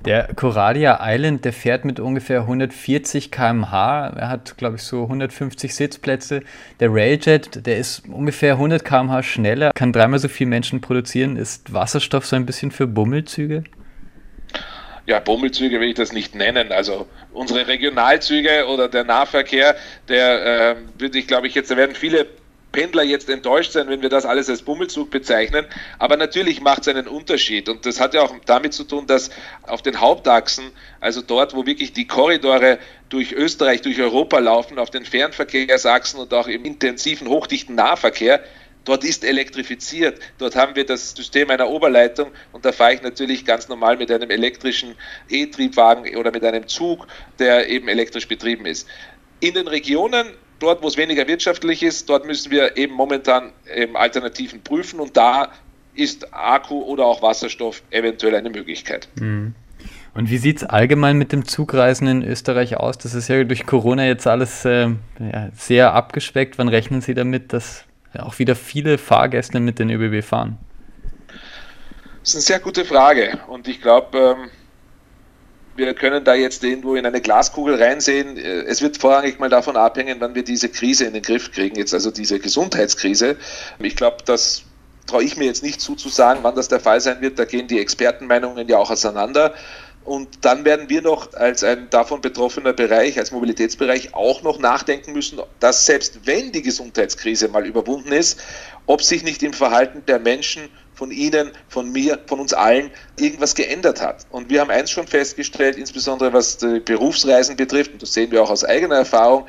Der 0.05 0.29
Coradia 0.35 0.99
Island, 1.03 1.45
der 1.45 1.53
fährt 1.53 1.85
mit 1.85 2.01
ungefähr 2.01 2.41
140 2.41 3.31
km/h. 3.31 4.09
Er 4.17 4.29
hat, 4.29 4.57
glaube 4.57 4.77
ich, 4.77 4.83
so 4.83 5.03
150 5.05 5.75
Sitzplätze. 5.75 6.43
Der 6.81 6.93
Railjet, 6.93 7.67
der 7.67 7.79
ist 7.79 8.09
ungefähr 8.09 8.55
100 8.55 8.85
km/h 8.85 9.23
schneller, 9.23 9.73
kann 9.75 9.93
dreimal 9.93 10.19
so 10.19 10.29
viele 10.29 10.49
Menschen 10.51 10.81
produzieren. 10.81 11.37
Ist 11.37 11.73
Wasserstoff 11.73 12.25
so 12.25 12.37
ein 12.37 12.47
bisschen 12.47 12.71
für 12.71 12.87
Bummelzüge? 12.87 13.65
ja, 15.07 15.21
Bummelzüge 15.21 15.81
will 15.81 15.89
ich 15.89 15.95
das 15.95 16.13
nicht 16.13 16.35
nennen. 16.35 16.73
Also 16.73 17.07
unsere 17.33 17.67
Regionalzüge 17.67 18.67
oder 18.67 18.89
der 18.89 19.05
Nahverkehr, 19.05 19.77
der 20.09 20.71
äh, 20.71 20.77
würde 20.99 21.19
ich, 21.19 21.29
glaube 21.29 21.47
ich, 21.47 21.55
jetzt, 21.55 21.71
da 21.71 21.77
werden 21.77 21.95
viele 21.95 22.27
Pendler 22.77 23.05
jetzt 23.05 23.31
enttäuscht 23.31 23.73
sein, 23.73 23.89
wenn 23.89 24.03
wir 24.03 24.11
das 24.11 24.27
alles 24.27 24.51
als 24.51 24.61
Bummelzug 24.61 25.11
bezeichnen. 25.11 25.65
Aber 25.99 26.19
natürlich 26.19 26.61
macht 26.61 26.83
es 26.83 26.89
einen 26.89 27.09
Unterschied. 27.09 27.71
Und 27.71 27.87
das 27.87 28.01
hat 28.01 28.13
ja 28.13 28.21
auch 28.21 28.35
damit 28.45 28.75
zu 28.75 28.85
tun, 28.85 29.07
dass 29.07 29.31
auf 29.63 29.81
den 29.81 29.99
Hauptachsen, 29.99 30.73
also 31.01 31.23
dort, 31.23 31.55
wo 31.57 31.65
wirklich 31.65 31.95
die 31.95 32.07
Korridore 32.07 32.79
durch 33.09 33.33
Österreich, 33.33 33.81
durch 33.81 33.99
Europa 33.99 34.41
laufen, 34.41 34.79
auf 34.79 34.91
den 34.91 35.07
Fernverkehrsachsen 35.07 36.21
und 36.21 36.35
auch 36.35 36.49
im 36.49 36.67
intensiven, 36.67 37.29
hochdichten 37.29 37.75
Nahverkehr, 37.75 38.45
Dort 38.85 39.03
ist 39.03 39.25
elektrifiziert. 39.25 40.21
Dort 40.39 40.55
haben 40.55 40.77
wir 40.77 40.87
das 40.87 41.11
System 41.11 41.51
einer 41.51 41.69
Oberleitung 41.69 42.31
und 42.53 42.65
da 42.65 42.71
fahre 42.71 42.95
ich 42.95 43.03
natürlich 43.03 43.45
ganz 43.45 43.67
normal 43.67 43.97
mit 43.97 44.13
einem 44.13 44.31
elektrischen 44.31 44.95
E-Triebwagen 45.29 46.15
oder 46.15 46.31
mit 46.31 46.45
einem 46.45 46.69
Zug, 46.69 47.09
der 47.41 47.69
eben 47.69 47.89
elektrisch 47.89 48.29
betrieben 48.29 48.65
ist. 48.65 48.87
In 49.41 49.55
den 49.55 49.67
Regionen, 49.67 50.29
dort 50.59 50.83
wo 50.83 50.89
es 50.89 50.97
weniger 50.97 51.27
wirtschaftlich 51.27 51.83
ist, 51.83 52.09
dort 52.09 52.27
müssen 52.27 52.51
wir 52.51 52.77
eben 52.77 52.95
momentan 52.95 53.53
eben 53.75 53.97
Alternativen 53.97 54.63
prüfen 54.63 55.01
und 55.01 55.17
da 55.17 55.53
ist 55.95 56.33
Akku 56.33 56.83
oder 56.83 57.07
auch 57.07 57.23
Wasserstoff 57.23 57.83
eventuell 57.91 58.35
eine 58.35 58.51
Möglichkeit. 58.51 59.09
Mhm. 59.19 59.55
Und 60.15 60.31
wie 60.31 60.39
sieht 60.39 60.59
es 60.59 60.65
allgemein 60.65 61.19
mit 61.19 61.33
dem 61.33 61.45
Zugreisen 61.45 62.09
in 62.09 62.23
Österreich 62.23 62.79
aus? 62.79 62.97
Das 62.97 63.13
ist 63.13 63.29
ja 63.29 63.45
durch 63.45 63.67
Corona 63.67 64.07
jetzt 64.07 64.27
alles 64.27 64.65
äh, 64.65 64.89
ja, 65.19 65.51
sehr 65.55 65.93
abgespeckt. 65.93 66.57
Wann 66.57 66.69
rechnen 66.69 67.03
Sie 67.03 67.13
damit, 67.13 67.53
dass 67.53 67.85
auch 68.17 68.39
wieder 68.39 68.57
viele 68.57 68.97
Fahrgäste 68.97 69.61
mit 69.61 69.79
den 69.79 69.91
ÖBB 69.91 70.25
fahren? 70.25 70.57
Das 72.21 72.31
ist 72.31 72.35
eine 72.37 72.43
sehr 72.43 72.61
gute 72.61 72.85
Frage 72.87 73.39
und 73.49 73.69
ich 73.69 73.83
glaube, 73.83 74.37
ähm, 74.41 74.51
wir 75.77 75.95
können 75.95 76.25
da 76.25 76.35
jetzt 76.35 76.65
irgendwo 76.65 76.95
in 76.95 77.07
eine 77.07 77.21
Glaskugel 77.21 77.81
reinsehen. 77.83 78.37
Äh, 78.37 78.63
es 78.63 78.83
wird 78.83 78.97
vorrangig 78.97 79.39
mal 79.39 79.49
davon 79.49 79.77
abhängen, 79.77 80.17
wann 80.21 80.35
wir 80.35 80.45
diese 80.45 80.69
Krise 80.69 81.05
in 81.05 81.13
den 81.13 81.23
Griff 81.23 81.53
kriegen, 81.53 81.77
jetzt 81.77 81.95
also 81.95 82.11
diese 82.11 82.39
Gesundheitskrise. 82.39 83.37
Ich 83.79 83.97
glaube, 83.97 84.19
das 84.25 84.63
traue 85.07 85.23
ich 85.23 85.37
mir 85.37 85.45
jetzt 85.45 85.63
nicht 85.63 85.81
zuzusagen, 85.81 86.43
wann 86.43 86.55
das 86.55 86.69
der 86.69 86.81
Fall 86.81 87.01
sein 87.01 87.21
wird. 87.21 87.39
Da 87.39 87.45
gehen 87.45 87.69
die 87.69 87.79
Expertenmeinungen 87.79 88.69
ja 88.69 88.79
auch 88.79 88.91
auseinander. 88.91 89.55
Und 90.05 90.45
dann 90.45 90.65
werden 90.65 90.89
wir 90.89 91.03
noch 91.03 91.35
als 91.35 91.65
ein 91.65 91.91
davon 91.91 92.21
betroffener 92.21 92.73
Bereich, 92.73 93.19
als 93.19 93.33
Mobilitätsbereich 93.33 94.15
auch 94.15 94.43
noch 94.43 94.61
nachdenken 94.61 95.13
müssen, 95.13 95.41
dass 95.59 95.85
selbst 95.85 96.21
wenn 96.27 96.53
die 96.53 96.63
Gesundheitskrise 96.63 97.49
mal 97.49 97.67
überwunden 97.67 98.13
ist, 98.13 98.41
ob 98.87 99.03
sich 99.03 99.25
nicht 99.25 99.43
im 99.43 99.53
Verhalten 99.53 100.05
der 100.07 100.21
Menschen 100.21 100.69
von 100.97 101.11
Ihnen, 101.11 101.53
von 101.69 101.93
mir, 101.93 102.19
von 102.27 102.41
uns 102.41 102.53
allen 102.53 102.91
irgendwas 103.19 103.55
geändert 103.55 104.03
hat. 104.03 104.27
Und 104.31 104.51
wir 104.51 104.61
haben 104.61 104.71
eins 104.71 104.91
schon 104.91 105.07
festgestellt, 105.07 105.77
insbesondere 105.77 106.33
was 106.33 106.57
die 106.57 106.81
Berufsreisen 106.81 107.55
betrifft, 107.57 107.93
und 107.93 108.03
das 108.03 108.15
sehen 108.15 108.33
wir 108.33 108.43
auch 108.43 108.51
aus 108.51 108.65
eigener 108.65 108.97
Erfahrung, 108.97 109.47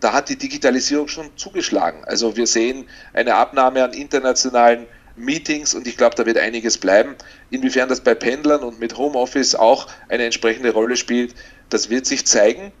da 0.00 0.12
hat 0.12 0.28
die 0.28 0.36
Digitalisierung 0.36 1.08
schon 1.08 1.30
zugeschlagen. 1.36 2.04
Also 2.04 2.36
wir 2.36 2.46
sehen 2.46 2.88
eine 3.12 3.36
Abnahme 3.36 3.84
an 3.84 3.92
internationalen 3.92 4.86
Meetings 5.14 5.74
und 5.74 5.86
ich 5.86 5.96
glaube, 5.96 6.16
da 6.16 6.26
wird 6.26 6.38
einiges 6.38 6.78
bleiben. 6.78 7.14
Inwiefern 7.50 7.88
das 7.88 8.00
bei 8.00 8.14
Pendlern 8.14 8.62
und 8.62 8.80
mit 8.80 8.96
Homeoffice 8.96 9.54
auch 9.54 9.86
eine 10.08 10.24
entsprechende 10.24 10.72
Rolle 10.72 10.96
spielt, 10.96 11.34
das 11.68 11.88
wird 11.88 12.06
sich 12.06 12.26
zeigen. 12.26 12.72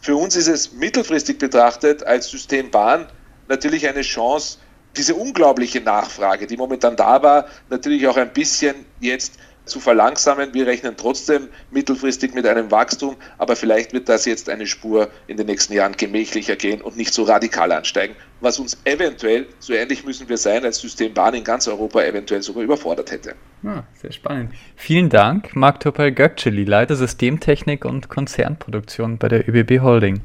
Für 0.00 0.14
uns 0.14 0.36
ist 0.36 0.46
es 0.46 0.72
mittelfristig 0.72 1.38
betrachtet 1.38 2.04
als 2.04 2.30
System 2.30 2.70
Bahn 2.70 3.08
natürlich 3.48 3.88
eine 3.88 4.02
Chance, 4.02 4.58
diese 4.96 5.14
unglaubliche 5.14 5.80
Nachfrage, 5.80 6.46
die 6.46 6.56
momentan 6.56 6.96
da 6.96 7.22
war, 7.22 7.46
natürlich 7.70 8.06
auch 8.06 8.16
ein 8.16 8.32
bisschen 8.32 8.74
jetzt 9.00 9.38
zu 9.66 9.80
verlangsamen. 9.80 10.54
Wir 10.54 10.66
rechnen 10.66 10.94
trotzdem 10.96 11.48
mittelfristig 11.70 12.34
mit 12.34 12.46
einem 12.46 12.70
Wachstum, 12.70 13.16
aber 13.36 13.56
vielleicht 13.56 13.92
wird 13.92 14.08
das 14.08 14.24
jetzt 14.24 14.48
eine 14.48 14.66
Spur 14.66 15.10
in 15.26 15.36
den 15.36 15.46
nächsten 15.46 15.74
Jahren 15.74 15.96
gemächlicher 15.96 16.56
gehen 16.56 16.80
und 16.80 16.96
nicht 16.96 17.12
so 17.12 17.24
radikal 17.24 17.72
ansteigen, 17.72 18.14
was 18.40 18.58
uns 18.58 18.78
eventuell, 18.84 19.46
so 19.58 19.72
ähnlich 19.72 20.04
müssen 20.04 20.28
wir 20.28 20.36
sein, 20.36 20.64
als 20.64 20.78
Systembahn 20.78 21.34
in 21.34 21.44
ganz 21.44 21.68
Europa 21.68 22.02
eventuell 22.02 22.42
sogar 22.42 22.62
überfordert 22.62 23.10
hätte. 23.10 23.34
Ja, 23.62 23.84
sehr 24.00 24.12
spannend. 24.12 24.52
Vielen 24.76 25.10
Dank, 25.10 25.54
Marc 25.56 25.80
Topal 25.80 26.08
Gökçeli, 26.08 26.64
Leiter 26.64 26.94
Systemtechnik 26.94 27.84
und 27.84 28.08
Konzernproduktion 28.08 29.18
bei 29.18 29.28
der 29.28 29.48
ÖBB 29.48 29.82
Holding. 29.82 30.20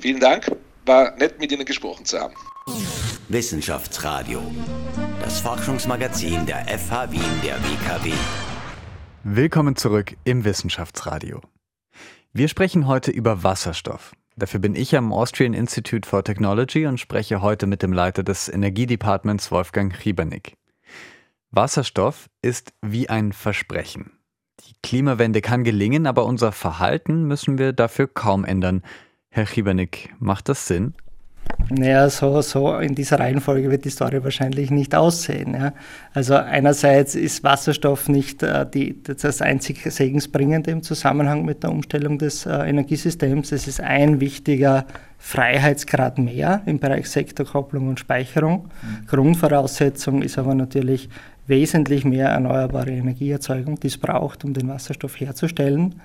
Vielen 0.00 0.20
Dank, 0.20 0.50
war 0.86 1.14
nett 1.16 1.38
mit 1.38 1.52
Ihnen 1.52 1.64
gesprochen 1.64 2.04
zu 2.04 2.18
haben. 2.18 2.34
Wissenschaftsradio, 3.28 4.42
das 5.20 5.38
Forschungsmagazin 5.40 6.46
der 6.46 6.66
FH 6.66 7.12
Wien 7.12 7.22
der 7.44 7.56
WKW. 7.56 8.12
Willkommen 9.22 9.76
zurück 9.76 10.16
im 10.24 10.44
Wissenschaftsradio. 10.44 11.42
Wir 12.32 12.48
sprechen 12.48 12.88
heute 12.88 13.12
über 13.12 13.44
Wasserstoff. 13.44 14.14
Dafür 14.36 14.58
bin 14.58 14.74
ich 14.74 14.96
am 14.96 15.12
Austrian 15.12 15.54
Institute 15.54 16.08
for 16.08 16.24
Technology 16.24 16.86
und 16.86 16.98
spreche 16.98 17.40
heute 17.40 17.68
mit 17.68 17.82
dem 17.82 17.92
Leiter 17.92 18.24
des 18.24 18.48
Energiedepartments 18.48 19.52
Wolfgang 19.52 20.04
Riebernick. 20.04 20.56
Wasserstoff 21.52 22.28
ist 22.42 22.72
wie 22.82 23.08
ein 23.08 23.32
Versprechen. 23.32 24.18
Die 24.66 24.74
Klimawende 24.82 25.40
kann 25.40 25.62
gelingen, 25.62 26.08
aber 26.08 26.26
unser 26.26 26.50
Verhalten 26.50 27.26
müssen 27.26 27.58
wir 27.58 27.72
dafür 27.72 28.08
kaum 28.08 28.44
ändern. 28.44 28.82
Herr 29.30 29.48
Riebernick, 29.54 30.14
macht 30.18 30.48
das 30.48 30.66
Sinn? 30.66 30.94
Naja, 31.68 32.08
so, 32.10 32.40
so 32.42 32.76
in 32.78 32.94
dieser 32.94 33.18
Reihenfolge 33.18 33.70
wird 33.70 33.84
die 33.84 33.90
Story 33.90 34.22
wahrscheinlich 34.22 34.70
nicht 34.70 34.94
aussehen. 34.94 35.54
Ja. 35.54 35.72
Also 36.14 36.34
einerseits 36.36 37.16
ist 37.16 37.42
Wasserstoff 37.42 38.08
nicht 38.08 38.42
äh, 38.42 38.64
die, 38.72 39.02
das 39.02 39.42
einzig 39.42 39.82
Segensbringende 39.82 40.70
im 40.70 40.82
Zusammenhang 40.82 41.44
mit 41.44 41.64
der 41.64 41.70
Umstellung 41.70 42.18
des 42.18 42.46
äh, 42.46 42.52
Energiesystems. 42.52 43.50
Es 43.50 43.66
ist 43.66 43.80
ein 43.80 44.20
wichtiger 44.20 44.86
Freiheitsgrad 45.18 46.18
mehr 46.18 46.62
im 46.66 46.78
Bereich 46.78 47.08
Sektorkopplung 47.08 47.88
und 47.88 47.98
Speicherung. 47.98 48.66
Mhm. 48.82 49.06
Grundvoraussetzung 49.08 50.22
ist 50.22 50.38
aber 50.38 50.54
natürlich 50.54 51.08
wesentlich 51.46 52.04
mehr 52.04 52.28
erneuerbare 52.28 52.90
Energieerzeugung, 52.90 53.78
die 53.80 53.86
es 53.88 53.98
braucht, 53.98 54.44
um 54.44 54.52
den 54.52 54.68
Wasserstoff 54.68 55.18
herzustellen. 55.20 55.96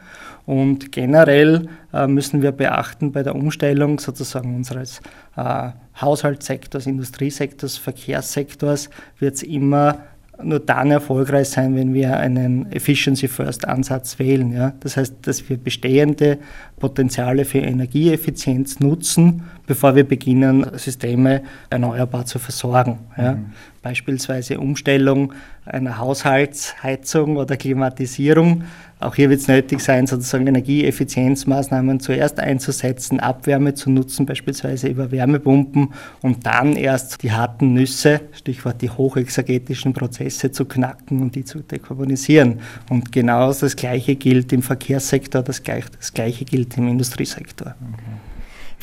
Und 0.46 0.92
generell 0.92 1.68
äh, 1.94 2.08
müssen 2.08 2.42
wir 2.42 2.52
beachten 2.52 3.12
bei 3.12 3.24
der 3.24 3.36
Umstellung 3.36 4.00
sozusagen 4.00 4.56
unseres 4.56 5.02
äh, 5.36 5.70
Haushaltssektors, 6.00 6.88
Industriesektors, 6.88 7.78
Verkehrssektors 7.78 8.90
wird 9.20 9.36
es 9.36 9.44
immer 9.44 10.00
nur 10.44 10.60
dann 10.60 10.92
erfolgreich 10.92 11.50
sein, 11.50 11.76
wenn 11.76 11.94
wir 11.94 12.18
einen 12.18 12.72
Efficiency 12.72 13.28
First 13.28 13.68
Ansatz 13.68 14.20
wählen. 14.20 14.52
Ja? 14.52 14.74
Das 14.80 14.98
heißt, 14.98 15.16
dass 15.22 15.50
wir 15.50 15.58
bestehende 15.58 16.40
Potenziale 16.80 17.46
für 17.46 17.60
Energieeffizienz 17.60 18.80
nutzen, 18.80 19.44
bevor 19.68 19.96
wir 19.96 20.04
beginnen, 20.04 20.66
Systeme 20.78 21.44
erneuerbar 21.70 22.26
zu 22.26 22.40
versorgen. 22.40 23.00
Ja? 23.18 23.34
Mhm. 23.34 23.46
Beispielsweise 23.82 24.60
Umstellung 24.60 25.34
einer 25.66 25.98
Haushaltsheizung 25.98 27.38
oder 27.38 27.58
Klimatisierung 27.58 28.64
auch 29.02 29.16
hier 29.16 29.32
wird 29.32 29.42
es 29.42 29.48
nötig 29.48 29.80
sein, 29.80 30.06
sozusagen 30.06 30.46
Energieeffizienzmaßnahmen 30.46 32.00
zuerst 32.00 32.40
einzusetzen, 32.40 33.20
Abwärme 33.20 33.74
zu 33.74 33.90
nutzen, 33.90 34.28
beispielsweise 34.28 34.90
über 34.90 35.12
Wärmepumpen 35.12 35.94
und 36.22 36.46
dann 36.46 36.76
erst 36.76 37.24
die 37.24 37.32
harten 37.32 37.74
Nüsse, 37.74 38.22
Stichwort 38.32 38.80
die 38.84 38.92
hochexergetischen 38.92 39.94
Prozesse 39.94 40.52
zu 40.52 40.66
knacken 40.66 41.20
und 41.20 41.34
die 41.34 41.44
zu 41.44 41.62
dekarbonisieren. 41.62 42.60
Und 42.92 43.12
genau 43.12 43.52
das 43.52 43.76
Gleiche 43.76 44.16
gilt 44.16 44.54
im 44.54 44.62
Verkehrssektor, 44.62 45.42
das 45.42 45.64
Gleiche, 45.64 46.46
gilt 46.46 46.78
im 46.78 46.88
Industriesektor. 46.88 47.74
Okay. 47.94 48.31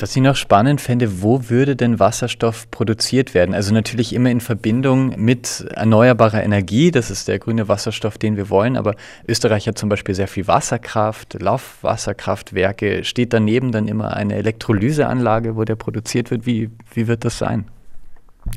Was 0.01 0.15
ich 0.15 0.23
noch 0.23 0.37
spannend 0.37 0.81
fände, 0.81 1.23
wo 1.23 1.51
würde 1.51 1.75
denn 1.75 1.99
Wasserstoff 1.99 2.71
produziert 2.71 3.35
werden? 3.35 3.53
Also 3.53 3.75
natürlich 3.75 4.13
immer 4.13 4.31
in 4.31 4.41
Verbindung 4.41 5.15
mit 5.21 5.67
erneuerbarer 5.75 6.45
Energie, 6.45 6.93
das 6.93 7.11
ist 7.11 7.27
der 7.27 7.41
grüne 7.41 7.67
Wasserstoff, 7.67 8.17
den 8.17 8.37
wir 8.37 8.49
wollen, 8.49 8.77
aber 8.77 8.95
Österreich 9.27 9.67
hat 9.67 9.77
zum 9.77 9.89
Beispiel 9.89 10.15
sehr 10.15 10.29
viel 10.29 10.47
Wasserkraft, 10.47 11.43
Laufwasserkraftwerke, 11.43 13.03
steht 13.03 13.33
daneben 13.33 13.73
dann 13.73 13.89
immer 13.89 14.17
eine 14.17 14.37
Elektrolyseanlage, 14.37 15.57
wo 15.57 15.65
der 15.65 15.75
produziert 15.75 16.31
wird. 16.31 16.47
Wie, 16.47 16.71
wie 16.95 17.09
wird 17.09 17.25
das 17.25 17.39
sein? 17.39 17.65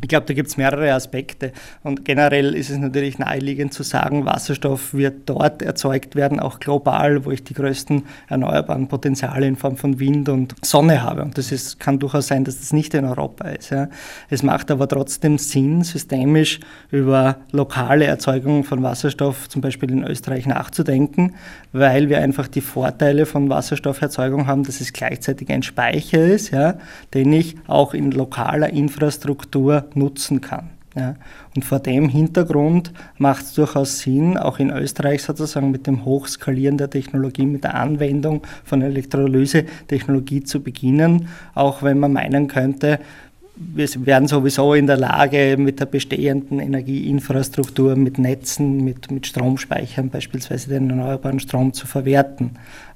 Ich 0.01 0.07
glaube, 0.07 0.25
da 0.25 0.33
gibt 0.33 0.49
es 0.49 0.57
mehrere 0.57 0.93
Aspekte. 0.93 1.51
Und 1.83 2.05
generell 2.05 2.55
ist 2.55 2.69
es 2.69 2.77
natürlich 2.77 3.19
naheliegend 3.19 3.73
zu 3.73 3.83
sagen, 3.83 4.25
Wasserstoff 4.25 4.93
wird 4.93 5.29
dort 5.29 5.61
erzeugt 5.61 6.15
werden, 6.15 6.39
auch 6.39 6.59
global, 6.59 7.25
wo 7.25 7.31
ich 7.31 7.43
die 7.43 7.53
größten 7.53 8.03
erneuerbaren 8.29 8.87
Potenziale 8.87 9.45
in 9.47 9.55
Form 9.55 9.77
von 9.77 9.99
Wind 9.99 10.29
und 10.29 10.55
Sonne 10.63 11.03
habe. 11.03 11.21
Und 11.23 11.37
das 11.37 11.51
ist, 11.51 11.79
kann 11.79 11.99
durchaus 11.99 12.27
sein, 12.27 12.43
dass 12.43 12.59
das 12.59 12.73
nicht 12.73 12.93
in 12.93 13.05
Europa 13.05 13.49
ist. 13.49 13.69
Ja. 13.69 13.89
Es 14.29 14.43
macht 14.43 14.71
aber 14.71 14.87
trotzdem 14.87 15.37
Sinn, 15.37 15.83
systemisch 15.83 16.59
über 16.89 17.37
lokale 17.51 18.05
Erzeugung 18.05 18.63
von 18.63 18.83
Wasserstoff 18.83 19.49
zum 19.49 19.61
Beispiel 19.61 19.91
in 19.91 20.03
Österreich 20.03 20.45
nachzudenken, 20.45 21.35
weil 21.73 22.09
wir 22.09 22.19
einfach 22.19 22.47
die 22.47 22.61
Vorteile 22.61 23.25
von 23.25 23.49
Wasserstofferzeugung 23.49 24.47
haben, 24.47 24.63
dass 24.63 24.81
es 24.81 24.93
gleichzeitig 24.93 25.49
ein 25.49 25.63
Speicher 25.63 26.23
ist, 26.23 26.51
ja, 26.51 26.75
den 27.13 27.33
ich 27.33 27.55
auch 27.67 27.93
in 27.93 28.11
lokaler 28.11 28.69
Infrastruktur 28.69 29.80
nutzen 29.95 30.41
kann. 30.41 30.69
Ja. 30.95 31.15
Und 31.55 31.63
vor 31.63 31.79
dem 31.79 32.09
Hintergrund 32.09 32.91
macht 33.17 33.43
es 33.43 33.53
durchaus 33.53 33.99
Sinn, 33.99 34.37
auch 34.37 34.59
in 34.59 34.71
Österreich 34.71 35.23
sozusagen 35.23 35.71
mit 35.71 35.87
dem 35.87 36.03
Hochskalieren 36.03 36.77
der 36.77 36.89
Technologie, 36.89 37.45
mit 37.45 37.63
der 37.63 37.75
Anwendung 37.75 38.41
von 38.65 38.81
Elektrolyse-Technologie 38.81 40.43
zu 40.43 40.61
beginnen, 40.61 41.29
auch 41.53 41.81
wenn 41.81 41.99
man 41.99 42.11
meinen 42.11 42.47
könnte, 42.47 42.99
wir 43.55 43.87
werden 44.05 44.27
sowieso 44.27 44.73
in 44.73 44.87
der 44.87 44.97
Lage, 44.97 45.55
mit 45.57 45.79
der 45.79 45.85
bestehenden 45.85 46.59
Energieinfrastruktur, 46.59 47.95
mit 47.95 48.17
Netzen, 48.17 48.83
mit, 48.83 49.11
mit 49.11 49.27
Stromspeichern 49.27 50.09
beispielsweise 50.09 50.69
den 50.69 50.89
erneuerbaren 50.89 51.39
Strom 51.39 51.73
zu 51.73 51.85
verwerten. 51.85 52.51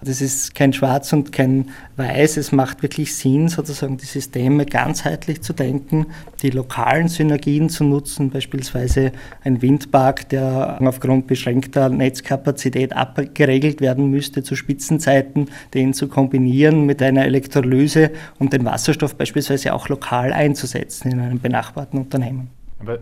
Das 0.06 0.22
ist 0.22 0.54
kein 0.54 0.72
Schwarz 0.72 1.12
und 1.14 1.32
kein 1.32 1.70
Weiß. 1.98 2.38
Es 2.38 2.52
macht 2.52 2.84
wirklich 2.84 3.16
Sinn, 3.16 3.48
sozusagen 3.48 3.98
die 3.98 4.06
Systeme 4.06 4.68
ganzheitlich 4.68 5.42
zu 5.42 5.54
denken, 5.54 6.06
die 6.44 6.52
lokalen 6.52 7.08
Synergien 7.08 7.70
zu 7.70 7.84
nutzen, 7.84 8.30
beispielsweise 8.30 9.12
ein 9.44 9.64
Windpark, 9.64 10.30
der 10.30 10.78
aufgrund 10.82 11.26
beschränkter 11.26 11.90
Netzkapazität 11.90 12.96
abgeregelt 12.96 13.82
werden 13.82 14.12
müsste 14.12 14.44
zu 14.44 14.56
Spitzenzeiten, 14.56 15.50
den 15.74 15.96
zu 15.96 16.08
kombinieren 16.08 16.86
mit 16.86 17.02
einer 17.02 17.26
Elektrolyse 17.26 18.12
und 18.38 18.54
den 18.54 18.64
Wasserstoff 18.64 19.16
beispielsweise 19.16 19.74
auch 19.74 19.90
lokal 19.90 20.34
einzusetzen 20.34 21.12
in 21.14 21.20
einem 21.20 21.40
benachbarten 21.40 22.00
Unternehmen. 22.00 22.50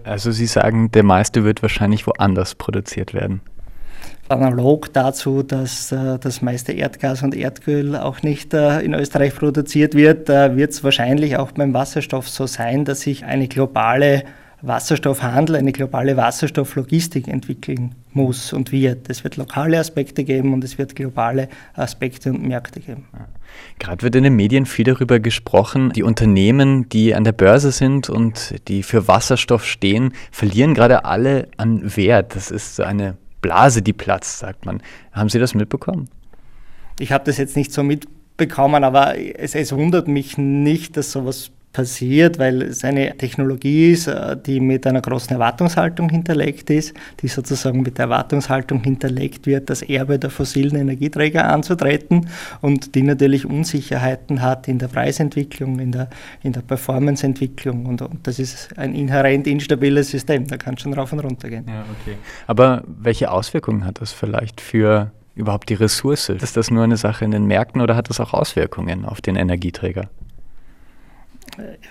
also 0.05 0.31
Sie 0.31 0.45
sagen, 0.45 0.89
der 0.91 1.03
meiste 1.03 1.43
wird 1.43 1.61
wahrscheinlich 1.61 2.07
woanders 2.07 2.55
produziert 2.55 3.13
werden. 3.13 3.41
Analog 4.29 4.91
dazu, 4.93 5.43
dass 5.43 5.91
äh, 5.91 6.17
das 6.19 6.41
meiste 6.41 6.71
Erdgas 6.71 7.23
und 7.23 7.35
Erdöl 7.35 7.95
auch 7.95 8.21
nicht 8.21 8.53
äh, 8.53 8.79
in 8.81 8.93
Österreich 8.93 9.35
produziert 9.35 9.95
wird, 9.95 10.29
äh, 10.29 10.55
wird 10.55 10.71
es 10.71 10.83
wahrscheinlich 10.83 11.37
auch 11.37 11.51
beim 11.51 11.73
Wasserstoff 11.73 12.29
so 12.29 12.47
sein, 12.47 12.85
dass 12.85 13.01
sich 13.01 13.25
eine 13.25 13.47
globale 13.47 14.23
Wasserstoffhandel, 14.63 15.57
eine 15.57 15.73
globale 15.73 16.15
Wasserstofflogistik 16.15 17.27
entwickeln 17.27 17.95
muss 18.13 18.53
und 18.53 18.71
wird. 18.71 19.09
Es 19.09 19.25
wird 19.25 19.35
lokale 19.35 19.77
Aspekte 19.77 20.23
geben 20.23 20.53
und 20.53 20.63
es 20.63 20.77
wird 20.77 20.95
globale 20.95 21.49
Aspekte 21.73 22.29
und 22.29 22.47
Märkte 22.47 22.79
geben. 22.79 23.05
Gerade 23.77 24.03
wird 24.03 24.15
in 24.15 24.23
den 24.23 24.35
Medien 24.35 24.65
viel 24.65 24.85
darüber 24.85 25.19
gesprochen, 25.19 25.91
die 25.91 26.03
Unternehmen, 26.03 26.87
die 26.87 27.13
an 27.13 27.25
der 27.25 27.33
Börse 27.33 27.71
sind 27.71 28.09
und 28.09 28.55
die 28.69 28.83
für 28.83 29.09
Wasserstoff 29.09 29.65
stehen, 29.65 30.13
verlieren 30.31 30.73
gerade 30.73 31.03
alle 31.03 31.49
an 31.57 31.95
Wert. 31.97 32.33
Das 32.33 32.49
ist 32.49 32.77
so 32.77 32.83
eine 32.83 33.17
Blase, 33.43 33.83
die 33.83 33.93
platzt, 33.93 34.39
sagt 34.39 34.65
man. 34.65 34.81
Haben 35.11 35.29
Sie 35.29 35.37
das 35.37 35.53
mitbekommen? 35.53 36.09
Ich 36.97 37.11
habe 37.11 37.23
das 37.25 37.37
jetzt 37.37 37.55
nicht 37.55 37.71
so 37.71 37.83
mitbekommen, 37.83 38.83
aber 38.83 39.15
es, 39.19 39.53
es 39.53 39.71
wundert 39.73 40.07
mich 40.07 40.39
nicht, 40.39 40.97
dass 40.97 41.11
sowas 41.11 41.51
passiert, 41.73 42.37
weil 42.37 42.61
es 42.61 42.85
eine 42.85 43.17
Technologie 43.17 43.91
ist, 43.91 44.07
äh, 44.07 44.37
die 44.37 44.59
mit 44.59 44.85
einer 44.87 45.01
großen 45.01 45.31
Erwartungshaltung 45.31 46.09
hinterlegt 46.09 46.69
ist, 46.69 46.93
die 47.19 47.27
sozusagen 47.27 47.81
mit 47.81 47.97
der 47.97 48.05
Erwartungshaltung 48.05 48.83
hinterlegt 48.83 49.47
wird, 49.47 49.69
das 49.69 49.81
Erbe 49.81 50.19
der 50.19 50.29
fossilen 50.29 50.75
Energieträger 50.75 51.49
anzutreten 51.49 52.29
und 52.61 52.95
die 52.95 53.01
natürlich 53.01 53.45
Unsicherheiten 53.45 54.41
hat 54.41 54.67
in 54.67 54.77
der 54.77 54.87
Preisentwicklung, 54.87 55.79
in 55.79 55.91
der, 55.91 56.09
in 56.43 56.53
der 56.53 56.61
Performanceentwicklung 56.61 57.87
und, 57.87 58.03
und 58.03 58.27
das 58.27 58.37
ist 58.37 58.77
ein 58.77 58.93
inhärent 58.93 59.47
instabiles 59.47 60.11
System, 60.11 60.47
da 60.47 60.57
kann 60.57 60.77
schon 60.77 60.93
rauf 60.93 61.11
und 61.11 61.19
runter 61.19 61.49
gehen. 61.49 61.65
Ja, 61.67 61.83
okay. 61.99 62.17
Aber 62.45 62.83
welche 62.85 63.31
Auswirkungen 63.31 63.85
hat 63.85 63.99
das 63.99 64.13
vielleicht 64.13 64.61
für 64.61 65.11
überhaupt 65.35 65.69
die 65.69 65.73
Ressource? 65.73 66.29
Ist 66.29 66.55
das 66.55 66.69
nur 66.69 66.83
eine 66.83 66.97
Sache 66.97 67.25
in 67.25 67.31
den 67.31 67.45
Märkten 67.45 67.81
oder 67.81 67.95
hat 67.95 68.09
das 68.09 68.19
auch 68.19 68.33
Auswirkungen 68.33 69.05
auf 69.05 69.21
den 69.21 69.35
Energieträger? 69.35 70.09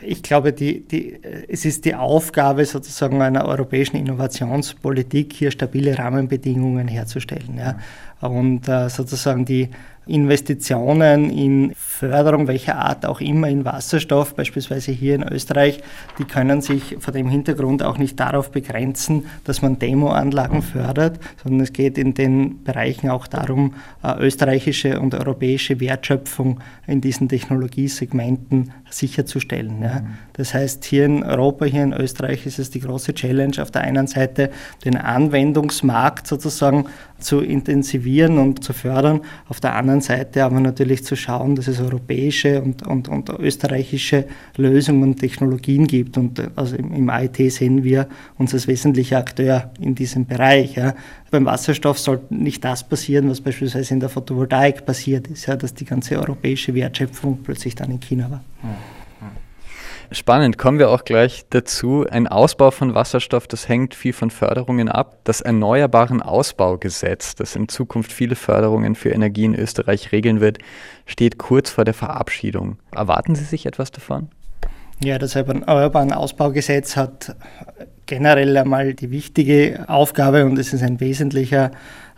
Ich 0.01 0.23
glaube, 0.23 0.53
die, 0.53 0.87
die, 0.87 1.19
es 1.49 1.65
ist 1.65 1.85
die 1.85 1.95
Aufgabe 1.95 2.65
sozusagen 2.65 3.23
einer 3.23 3.45
europäischen 3.47 3.97
Innovationspolitik, 3.97 5.33
hier 5.33 5.51
stabile 5.51 5.99
Rahmenbedingungen 5.99 6.89
herzustellen. 6.89 7.57
Ja. 7.57 7.79
Und 8.23 8.69
äh, 8.69 8.89
sozusagen 8.89 9.45
die, 9.45 9.69
Investitionen 10.07 11.31
in 11.31 11.73
Förderung 11.77 12.49
welcher 12.49 12.77
Art 12.77 13.07
auch 13.07 13.21
immer 13.21 13.49
in 13.49 13.65
Wasserstoff, 13.65 14.35
beispielsweise 14.35 14.91
hier 14.91 15.15
in 15.15 15.23
Österreich, 15.23 15.81
die 16.19 16.25
können 16.25 16.61
sich 16.61 16.97
vor 16.99 17.13
dem 17.13 17.29
Hintergrund 17.29 17.85
auch 17.85 17.99
nicht 17.99 18.19
darauf 18.19 18.51
begrenzen, 18.51 19.27
dass 19.45 19.63
man 19.63 19.79
Demoanlagen 19.79 20.63
fördert, 20.63 21.21
sondern 21.43 21.61
es 21.61 21.73
geht 21.73 21.99
in 21.99 22.15
den 22.15 22.65
Bereichen 22.65 23.11
auch 23.11 23.29
darum, 23.29 23.75
äh, 24.03 24.19
österreichische 24.19 24.99
und 24.99 25.15
europäische 25.15 25.79
Wertschöpfung 25.79 26.59
in 26.89 27.01
diesen 27.01 27.29
Technologiesegmenten 27.29 28.73
sicherzustellen. 28.91 29.83
Ja. 29.83 30.03
Das 30.35 30.55
heißt, 30.55 30.85
hier 30.85 31.05
in 31.05 31.23
Europa, 31.23 31.65
hier 31.65 31.83
in 31.83 31.93
Österreich 31.93 32.47
ist 32.47 32.59
es 32.59 32.71
die 32.71 32.81
große 32.81 33.15
Challenge, 33.15 33.61
auf 33.61 33.71
der 33.71 33.83
einen 33.83 34.07
Seite 34.07 34.51
den 34.85 34.97
Anwendungsmarkt 34.97 36.27
sozusagen 36.27 36.87
zu 37.23 37.41
intensivieren 37.41 38.39
und 38.39 38.65
zu 38.65 38.73
fördern, 38.73 39.21
auf 39.49 39.61
der 39.61 39.75
anderen 39.75 40.01
Seite 40.01 40.45
aber 40.45 40.61
natürlich 40.61 41.05
zu 41.05 41.17
schauen, 41.17 41.55
dass 41.55 41.69
es 41.69 41.81
europäische 41.81 42.61
und, 42.63 42.87
und, 42.87 43.09
und 43.09 43.29
österreichische 43.31 44.27
Lösungen 44.57 45.03
und 45.03 45.21
Technologien 45.21 45.87
gibt. 45.87 46.19
Und 46.19 46.43
also 46.57 46.77
im, 46.77 47.09
IT 47.09 47.37
sehen 47.53 47.85
wir 47.85 48.09
uns 48.39 48.53
als 48.55 48.67
wesentlicher 48.67 49.19
Akteur 49.19 49.71
in 49.81 49.95
diesem 49.95 50.27
Bereich. 50.27 50.77
Ja. 50.77 50.95
Beim 51.31 51.47
Wasserstoff 51.47 51.99
sollte 51.99 52.35
nicht 52.35 52.65
das 52.65 52.87
passieren, 52.87 53.31
was 53.31 53.41
beispielsweise 53.41 53.95
in 53.95 54.01
der 54.01 54.09
Photovoltaik 54.09 54.85
passiert 54.85 55.29
ist, 55.29 55.47
ja, 55.47 55.57
dass 55.57 55.75
die 55.75 55.85
ganze 55.85 56.19
europäische 56.19 56.75
Wertschöpfung 56.75 57.39
plötzlich 57.43 57.75
dann 57.75 57.91
in 57.91 58.01
China 58.01 58.31
war. 58.31 58.45
Ja. 58.63 58.71
Spannend, 60.15 60.59
kommen 60.59 60.79
wir 60.79 60.91
auch 60.91 61.05
gleich 61.05 61.47
dazu. 61.49 62.05
Ein 62.09 62.27
Ausbau 62.27 62.71
von 62.71 62.95
Wasserstoff, 62.95 63.47
das 63.47 63.69
hängt 63.69 63.95
viel 63.95 64.13
von 64.13 64.31
Förderungen 64.31 64.91
ab. 64.91 65.19
Das 65.25 65.41
Erneuerbaren 65.41 66.21
Ausbaugesetz, 66.21 67.35
das 67.35 67.57
in 67.57 67.69
Zukunft 67.69 68.13
viele 68.13 68.35
Förderungen 68.35 68.95
für 68.95 69.09
Energie 69.09 69.45
in 69.45 69.55
Österreich 69.55 70.13
regeln 70.13 70.41
wird, 70.41 70.59
steht 71.07 71.39
kurz 71.39 71.71
vor 71.71 71.85
der 71.85 71.95
Verabschiedung. 71.95 72.77
Erwarten 72.95 73.35
Sie 73.35 73.45
sich 73.45 73.65
etwas 73.65 73.91
davon? 73.91 74.29
Ja, 75.03 75.19
das 75.19 75.35
Erneuerbaren 75.35 76.13
Ausbaugesetz 76.13 76.97
hat 76.97 77.35
generell 78.07 78.57
einmal 78.57 78.93
die 78.93 79.11
wichtige 79.11 79.87
Aufgabe 79.89 80.45
und 80.45 80.59
es 80.59 80.75
ist 80.75 80.83
ein 80.83 81.01
wesentlicher 81.01 81.71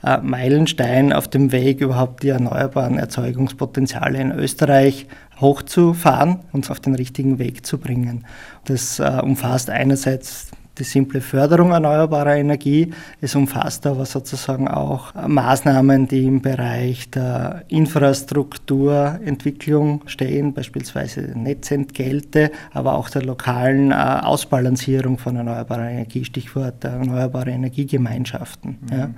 äh, 0.04 0.18
Meilenstein 0.18 1.12
auf 1.12 1.28
dem 1.28 1.52
Weg, 1.52 1.80
überhaupt 1.80 2.22
die 2.22 2.28
erneuerbaren 2.28 2.98
Erzeugungspotenziale 2.98 4.18
in 4.18 4.32
Österreich 4.32 5.06
hochzufahren 5.40 6.40
und 6.52 6.70
auf 6.70 6.80
den 6.80 6.94
richtigen 6.94 7.38
Weg 7.38 7.66
zu 7.66 7.78
bringen. 7.78 8.24
Das 8.64 8.98
äh, 8.98 9.20
umfasst 9.22 9.70
einerseits 9.70 10.50
die 10.78 10.84
simple 10.84 11.20
Förderung 11.20 11.70
erneuerbarer 11.70 12.36
Energie. 12.36 12.92
Es 13.20 13.36
umfasst 13.36 13.86
aber 13.86 14.06
sozusagen 14.06 14.66
auch 14.68 15.14
Maßnahmen, 15.14 16.08
die 16.08 16.24
im 16.24 16.40
Bereich 16.42 17.10
der 17.10 17.62
Infrastrukturentwicklung 17.68 20.02
stehen, 20.06 20.52
beispielsweise 20.52 21.38
Netzentgelte, 21.38 22.50
aber 22.72 22.94
auch 22.94 23.08
der 23.08 23.22
lokalen 23.22 23.92
äh, 23.92 23.94
Ausbalancierung 23.94 25.18
von 25.18 25.36
erneuerbarer 25.36 25.90
Energie, 25.90 26.24
Stichwort 26.24 26.82
erneuerbare 26.84 27.50
Energiegemeinschaften. 27.50 28.78
Mhm. 28.80 28.98
Ja 28.98 29.10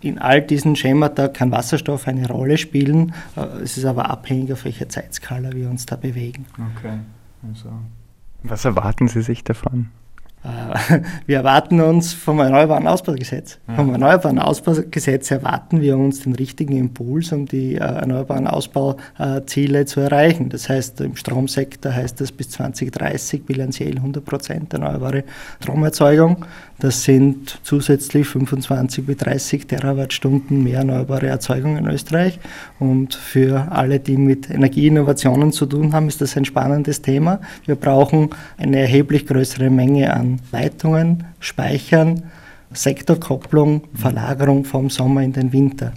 in 0.00 0.18
all 0.18 0.42
diesen 0.42 0.76
Schemata 0.76 1.28
kann 1.28 1.52
Wasserstoff 1.52 2.08
eine 2.08 2.28
Rolle 2.28 2.58
spielen. 2.58 3.14
Äh, 3.36 3.62
es 3.62 3.76
ist 3.76 3.84
aber 3.84 4.10
abhängig, 4.10 4.52
auf 4.52 4.64
welcher 4.64 4.88
Zeitskala 4.88 5.52
wir 5.52 5.68
uns 5.68 5.86
da 5.86 5.96
bewegen. 5.96 6.46
Okay. 6.76 6.98
Also. 7.48 7.70
Was 8.42 8.64
erwarten 8.64 9.08
Sie 9.08 9.22
sich 9.22 9.44
davon? 9.44 9.90
Äh, 10.76 11.00
wir 11.26 11.36
erwarten 11.38 11.80
uns 11.80 12.12
vom 12.12 12.38
Erneuerbaren 12.40 12.86
Ausbaugesetz. 12.86 13.58
Ja. 13.68 13.74
Vom 13.74 13.92
Erneuerbaren 13.92 14.38
Ausbaugesetz 14.38 15.30
erwarten 15.30 15.80
wir 15.80 15.96
uns 15.96 16.20
den 16.20 16.34
richtigen 16.34 16.76
Impuls, 16.76 17.32
um 17.32 17.46
die 17.46 17.74
äh, 17.74 17.78
erneuerbaren 17.78 18.46
Ausbauziele 18.46 19.86
zu 19.86 20.00
erreichen. 20.00 20.48
Das 20.48 20.68
heißt, 20.68 21.00
im 21.00 21.16
Stromsektor 21.16 21.92
heißt 21.92 22.20
das 22.20 22.32
bis 22.32 22.50
2030 22.50 23.44
bilanziell 23.44 23.96
100 23.96 24.24
Prozent 24.24 24.72
erneuerbare 24.72 25.24
Stromerzeugung. 25.60 26.44
Das 26.78 27.04
sind 27.04 27.58
zusätzlich 27.62 28.28
25 28.28 29.06
bis 29.06 29.16
30 29.16 29.66
Terawattstunden 29.66 30.62
mehr 30.62 30.78
erneuerbare 30.78 31.26
Erzeugung 31.26 31.78
in 31.78 31.86
Österreich. 31.86 32.38
Und 32.78 33.14
für 33.14 33.72
alle, 33.72 33.98
die 33.98 34.18
mit 34.18 34.50
Energieinnovationen 34.50 35.52
zu 35.52 35.64
tun 35.64 35.94
haben, 35.94 36.08
ist 36.08 36.20
das 36.20 36.36
ein 36.36 36.44
spannendes 36.44 37.00
Thema. 37.00 37.40
Wir 37.64 37.76
brauchen 37.76 38.30
eine 38.58 38.78
erheblich 38.80 39.26
größere 39.26 39.70
Menge 39.70 40.12
an 40.12 40.38
Leitungen, 40.66 41.24
Speichern, 41.38 42.24
Sektorkopplung, 42.72 43.82
Verlagerung 43.94 44.64
vom 44.64 44.90
Sommer 44.90 45.22
in 45.22 45.32
den 45.32 45.52
Winter. 45.52 45.92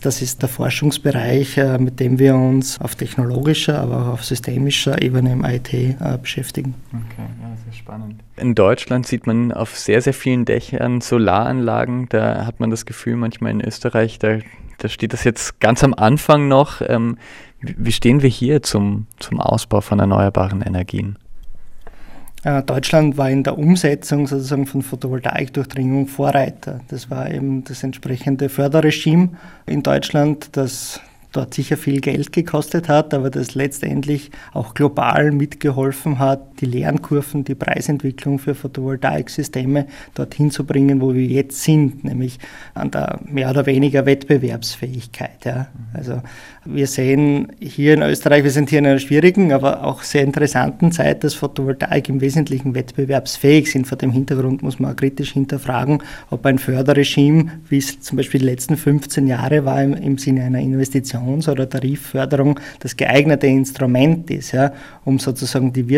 Das 0.00 0.22
ist 0.22 0.40
der 0.42 0.48
Forschungsbereich, 0.48 1.58
äh, 1.58 1.78
mit 1.78 2.00
dem 2.00 2.18
wir 2.18 2.34
uns 2.34 2.80
auf 2.80 2.94
technologischer, 2.94 3.80
aber 3.80 4.02
auch 4.02 4.12
auf 4.14 4.24
systemischer 4.24 5.00
Ebene 5.02 5.32
im 5.32 5.44
IT 5.44 5.72
äh, 5.72 5.94
beschäftigen. 6.20 6.74
Okay, 6.88 7.28
ja, 7.42 7.56
sehr 7.64 7.72
spannend. 7.72 8.22
In 8.36 8.54
Deutschland 8.54 9.06
sieht 9.06 9.26
man 9.26 9.52
auf 9.52 9.76
sehr, 9.76 10.00
sehr 10.00 10.14
vielen 10.14 10.44
Dächern 10.44 11.00
Solaranlagen. 11.00 12.08
Da 12.08 12.46
hat 12.46 12.60
man 12.60 12.70
das 12.70 12.86
Gefühl, 12.86 13.16
manchmal 13.16 13.52
in 13.52 13.60
Österreich, 13.60 14.18
da, 14.18 14.38
da 14.78 14.88
steht 14.88 15.12
das 15.12 15.24
jetzt 15.24 15.60
ganz 15.60 15.82
am 15.82 15.94
Anfang 15.94 16.48
noch. 16.48 16.82
Ähm, 16.86 17.16
wie 17.60 17.92
stehen 17.92 18.22
wir 18.22 18.30
hier 18.30 18.62
zum, 18.62 19.06
zum 19.18 19.40
Ausbau 19.40 19.80
von 19.80 19.98
erneuerbaren 19.98 20.62
Energien? 20.62 21.18
Äh, 22.44 22.62
Deutschland 22.62 23.16
war 23.16 23.30
in 23.30 23.42
der 23.42 23.58
Umsetzung 23.58 24.26
sozusagen 24.26 24.66
von 24.66 24.82
Photovoltaikdurchdringung 24.82 26.06
Vorreiter. 26.06 26.80
Das 26.88 27.10
war 27.10 27.30
eben 27.30 27.64
das 27.64 27.82
entsprechende 27.82 28.48
Förderregime 28.48 29.30
in 29.66 29.82
Deutschland, 29.82 30.50
das 30.52 31.00
dort 31.32 31.54
sicher 31.54 31.76
viel 31.76 32.00
Geld 32.00 32.32
gekostet 32.32 32.88
hat, 32.88 33.12
aber 33.12 33.30
das 33.30 33.54
letztendlich 33.54 34.30
auch 34.52 34.74
global 34.74 35.32
mitgeholfen 35.32 36.18
hat, 36.18 36.55
die 36.60 36.66
Lernkurven, 36.66 37.44
die 37.44 37.54
Preisentwicklung 37.54 38.38
für 38.38 38.54
Photovoltaiksysteme 38.54 39.86
dorthin 40.14 40.50
zu 40.50 40.64
bringen, 40.64 41.00
wo 41.00 41.14
wir 41.14 41.26
jetzt 41.26 41.62
sind, 41.62 42.04
nämlich 42.04 42.38
an 42.74 42.90
der 42.90 43.20
mehr 43.24 43.50
oder 43.50 43.66
weniger 43.66 44.06
Wettbewerbsfähigkeit. 44.06 45.44
Ja. 45.44 45.68
Also 45.92 46.22
wir 46.64 46.86
sehen 46.86 47.52
hier 47.60 47.94
in 47.94 48.02
Österreich, 48.02 48.44
wir 48.44 48.50
sind 48.50 48.70
hier 48.70 48.80
in 48.80 48.86
einer 48.86 48.98
schwierigen, 48.98 49.52
aber 49.52 49.84
auch 49.84 50.02
sehr 50.02 50.22
interessanten 50.22 50.92
Zeit, 50.92 51.22
dass 51.24 51.34
Photovoltaik 51.34 52.08
im 52.08 52.20
Wesentlichen 52.20 52.74
wettbewerbsfähig 52.74 53.70
sind. 53.70 53.86
Vor 53.86 53.98
dem 53.98 54.10
Hintergrund 54.10 54.62
muss 54.62 54.78
man 54.78 54.92
auch 54.92 54.96
kritisch 54.96 55.32
hinterfragen, 55.32 56.02
ob 56.30 56.44
ein 56.46 56.58
Förderregime, 56.58 57.52
wie 57.68 57.78
es 57.78 58.00
zum 58.00 58.16
Beispiel 58.16 58.40
die 58.40 58.46
letzten 58.46 58.76
15 58.76 59.26
Jahre 59.26 59.64
war, 59.64 59.82
im, 59.82 59.94
im 59.94 60.18
Sinne 60.18 60.44
einer 60.44 60.58
Investitions- 60.58 61.48
oder 61.48 61.68
Tarifförderung 61.68 62.58
das 62.80 62.96
geeignete 62.96 63.46
Instrument 63.46 64.30
ist, 64.30 64.52
ja, 64.52 64.72
um 65.04 65.18
sozusagen 65.18 65.72
die 65.72 65.88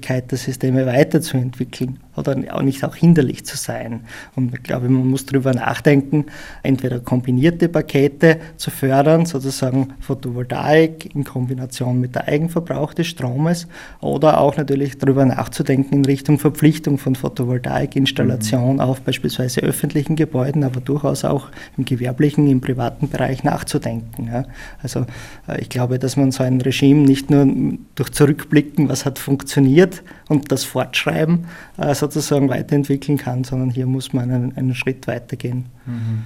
Wirtschaftlichkeit 0.00 0.30
der 0.30 0.38
Systeme 0.38 0.86
weiterzuentwickeln 0.86 1.98
oder 2.20 2.36
auch 2.52 2.62
nicht 2.62 2.84
auch 2.84 2.94
hinderlich 2.94 3.44
zu 3.44 3.56
sein. 3.56 4.04
Und 4.36 4.54
ich 4.54 4.62
glaube, 4.62 4.88
man 4.88 5.08
muss 5.08 5.26
darüber 5.26 5.52
nachdenken, 5.52 6.26
entweder 6.62 7.00
kombinierte 7.00 7.68
Pakete 7.68 8.38
zu 8.56 8.70
fördern, 8.70 9.26
sozusagen 9.26 9.94
Photovoltaik 10.00 11.14
in 11.14 11.24
Kombination 11.24 11.98
mit 11.98 12.14
der 12.14 12.28
Eigenverbrauch 12.28 12.94
des 12.94 13.08
Stromes 13.08 13.66
oder 14.00 14.40
auch 14.40 14.56
natürlich 14.56 14.98
darüber 14.98 15.24
nachzudenken 15.24 15.94
in 15.94 16.04
Richtung 16.04 16.38
Verpflichtung 16.38 16.98
von 16.98 17.14
Photovoltaikinstallation 17.14 18.74
mhm. 18.74 18.80
auf 18.80 19.00
beispielsweise 19.00 19.60
öffentlichen 19.62 20.16
Gebäuden, 20.16 20.64
aber 20.64 20.80
durchaus 20.80 21.24
auch 21.24 21.48
im 21.76 21.84
gewerblichen, 21.84 22.48
im 22.48 22.60
privaten 22.60 23.08
Bereich 23.08 23.44
nachzudenken. 23.44 24.28
Ja. 24.32 24.44
Also 24.82 25.06
äh, 25.48 25.60
ich 25.60 25.68
glaube, 25.68 25.98
dass 25.98 26.16
man 26.16 26.30
so 26.32 26.42
ein 26.42 26.60
Regime 26.60 27.00
nicht 27.00 27.30
nur 27.30 27.46
durch 27.94 28.12
Zurückblicken, 28.12 28.88
was 28.88 29.04
hat 29.04 29.18
funktioniert 29.18 30.02
und 30.28 30.52
das 30.52 30.64
Fortschreiben 30.64 31.46
äh, 31.78 31.94
sozusagen 32.10 32.48
weiterentwickeln 32.48 33.18
kann, 33.18 33.44
sondern 33.44 33.70
hier 33.70 33.86
muss 33.86 34.12
man 34.12 34.30
einen, 34.30 34.56
einen 34.56 34.74
Schritt 34.74 35.06
weitergehen. 35.06 35.66
Mhm. 35.86 36.24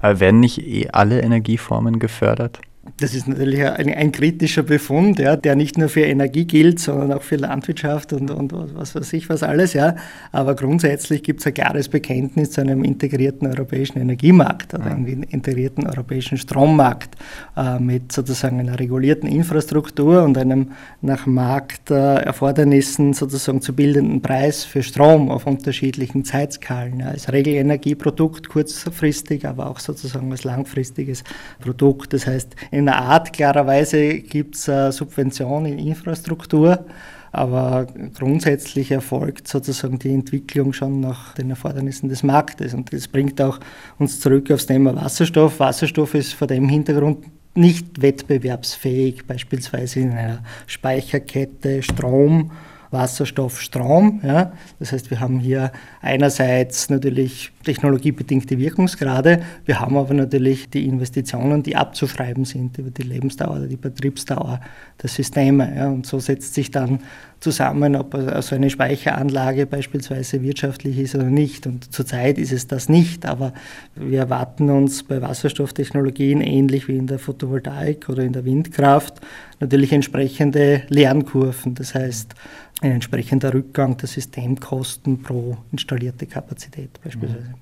Aber 0.00 0.20
werden 0.20 0.40
nicht 0.40 0.58
eh 0.66 0.88
alle 0.90 1.20
Energieformen 1.20 1.98
gefördert? 1.98 2.60
Das 2.98 3.14
ist 3.14 3.28
natürlich 3.28 3.62
ein, 3.62 3.92
ein 3.92 4.12
kritischer 4.12 4.62
Befund, 4.62 5.18
ja, 5.18 5.36
der 5.36 5.56
nicht 5.56 5.76
nur 5.76 5.88
für 5.88 6.02
Energie 6.02 6.44
gilt, 6.44 6.78
sondern 6.78 7.12
auch 7.12 7.22
für 7.22 7.36
Landwirtschaft 7.36 8.12
und, 8.12 8.30
und 8.30 8.52
was 8.74 8.94
weiß 8.94 9.12
ich 9.12 9.28
was 9.28 9.42
alles. 9.42 9.72
Ja. 9.72 9.96
Aber 10.32 10.54
grundsätzlich 10.54 11.22
gibt 11.22 11.40
es 11.40 11.46
ein 11.46 11.54
klares 11.54 11.88
Bekenntnis 11.88 12.52
zu 12.52 12.60
einem 12.60 12.84
integrierten 12.84 13.48
europäischen 13.48 13.98
Energiemarkt 13.98 14.74
oder 14.74 14.86
einem 14.86 15.24
integrierten 15.24 15.86
europäischen 15.86 16.38
Strommarkt 16.38 17.16
äh, 17.56 17.78
mit 17.78 18.12
sozusagen 18.12 18.60
einer 18.60 18.78
regulierten 18.78 19.28
Infrastruktur 19.28 20.22
und 20.22 20.38
einem 20.38 20.72
nach 21.02 21.26
Markterfordernissen 21.26 23.12
sozusagen 23.12 23.60
zu 23.60 23.74
bildenden 23.74 24.22
Preis 24.22 24.64
für 24.64 24.82
Strom 24.82 25.30
auf 25.30 25.46
unterschiedlichen 25.46 26.24
Zeitskalen. 26.24 27.00
Ja. 27.00 27.08
Als 27.08 27.32
Regelenergieprodukt 27.32 28.48
kurzfristig, 28.48 29.46
aber 29.46 29.68
auch 29.68 29.80
sozusagen 29.80 30.30
als 30.30 30.44
langfristiges 30.44 31.24
Produkt. 31.60 32.12
Das 32.12 32.26
heißt, 32.26 32.54
in 32.76 32.90
einer 32.90 32.98
Art, 32.98 33.32
klarerweise 33.32 34.18
gibt 34.18 34.54
es 34.54 34.64
Subventionen 34.94 35.72
in 35.72 35.78
Infrastruktur, 35.78 36.84
aber 37.32 37.86
grundsätzlich 38.18 38.90
erfolgt 38.90 39.48
sozusagen 39.48 39.98
die 39.98 40.12
Entwicklung 40.12 40.74
schon 40.74 41.00
nach 41.00 41.32
den 41.32 41.48
Erfordernissen 41.48 42.10
des 42.10 42.22
Marktes. 42.22 42.74
Und 42.74 42.92
das 42.92 43.08
bringt 43.08 43.40
auch 43.40 43.60
uns 43.98 44.20
zurück 44.20 44.50
aufs 44.50 44.66
Thema 44.66 44.94
Wasserstoff. 44.94 45.58
Wasserstoff 45.58 46.14
ist 46.14 46.34
vor 46.34 46.48
dem 46.48 46.68
Hintergrund 46.68 47.24
nicht 47.54 48.02
wettbewerbsfähig, 48.02 49.26
beispielsweise 49.26 50.00
in 50.00 50.12
einer 50.12 50.40
Speicherkette 50.66 51.82
Strom 51.82 52.50
Wasserstoff, 52.90 53.60
Strom. 53.60 54.20
Ja. 54.22 54.52
Das 54.78 54.92
heißt, 54.92 55.10
wir 55.10 55.20
haben 55.20 55.38
hier 55.38 55.72
einerseits 56.00 56.90
natürlich 56.90 57.52
technologiebedingte 57.64 58.58
Wirkungsgrade, 58.58 59.42
wir 59.64 59.80
haben 59.80 59.96
aber 59.96 60.14
natürlich 60.14 60.70
die 60.70 60.86
Investitionen, 60.86 61.62
die 61.62 61.74
abzuschreiben 61.74 62.44
sind 62.44 62.78
über 62.78 62.90
die 62.90 63.02
Lebensdauer 63.02 63.56
oder 63.56 63.66
die 63.66 63.76
Betriebsdauer 63.76 64.60
der 65.02 65.08
Systeme. 65.08 65.74
Ja. 65.76 65.88
Und 65.88 66.06
so 66.06 66.20
setzt 66.20 66.54
sich 66.54 66.70
dann 66.70 67.00
zusammen, 67.40 67.96
ob 67.96 68.16
so 68.40 68.54
eine 68.54 68.70
Speicheranlage 68.70 69.66
beispielsweise 69.66 70.42
wirtschaftlich 70.42 70.98
ist 70.98 71.14
oder 71.14 71.24
nicht. 71.24 71.66
Und 71.66 71.92
zurzeit 71.92 72.38
ist 72.38 72.52
es 72.52 72.66
das 72.66 72.88
nicht, 72.88 73.26
aber 73.26 73.52
wir 73.94 74.20
erwarten 74.20 74.70
uns 74.70 75.02
bei 75.02 75.20
Wasserstofftechnologien 75.20 76.40
ähnlich 76.40 76.88
wie 76.88 76.96
in 76.96 77.06
der 77.06 77.18
Photovoltaik 77.18 78.08
oder 78.08 78.22
in 78.22 78.32
der 78.32 78.44
Windkraft 78.44 79.20
natürlich 79.60 79.92
entsprechende 79.92 80.82
Lernkurven. 80.88 81.74
Das 81.74 81.94
heißt, 81.94 82.34
ein 82.80 82.92
entsprechender 82.92 83.54
Rückgang 83.54 83.96
der 83.96 84.08
Systemkosten 84.08 85.22
pro 85.22 85.56
installierte 85.72 86.26
Kapazität 86.26 86.90
beispielsweise. 87.02 87.54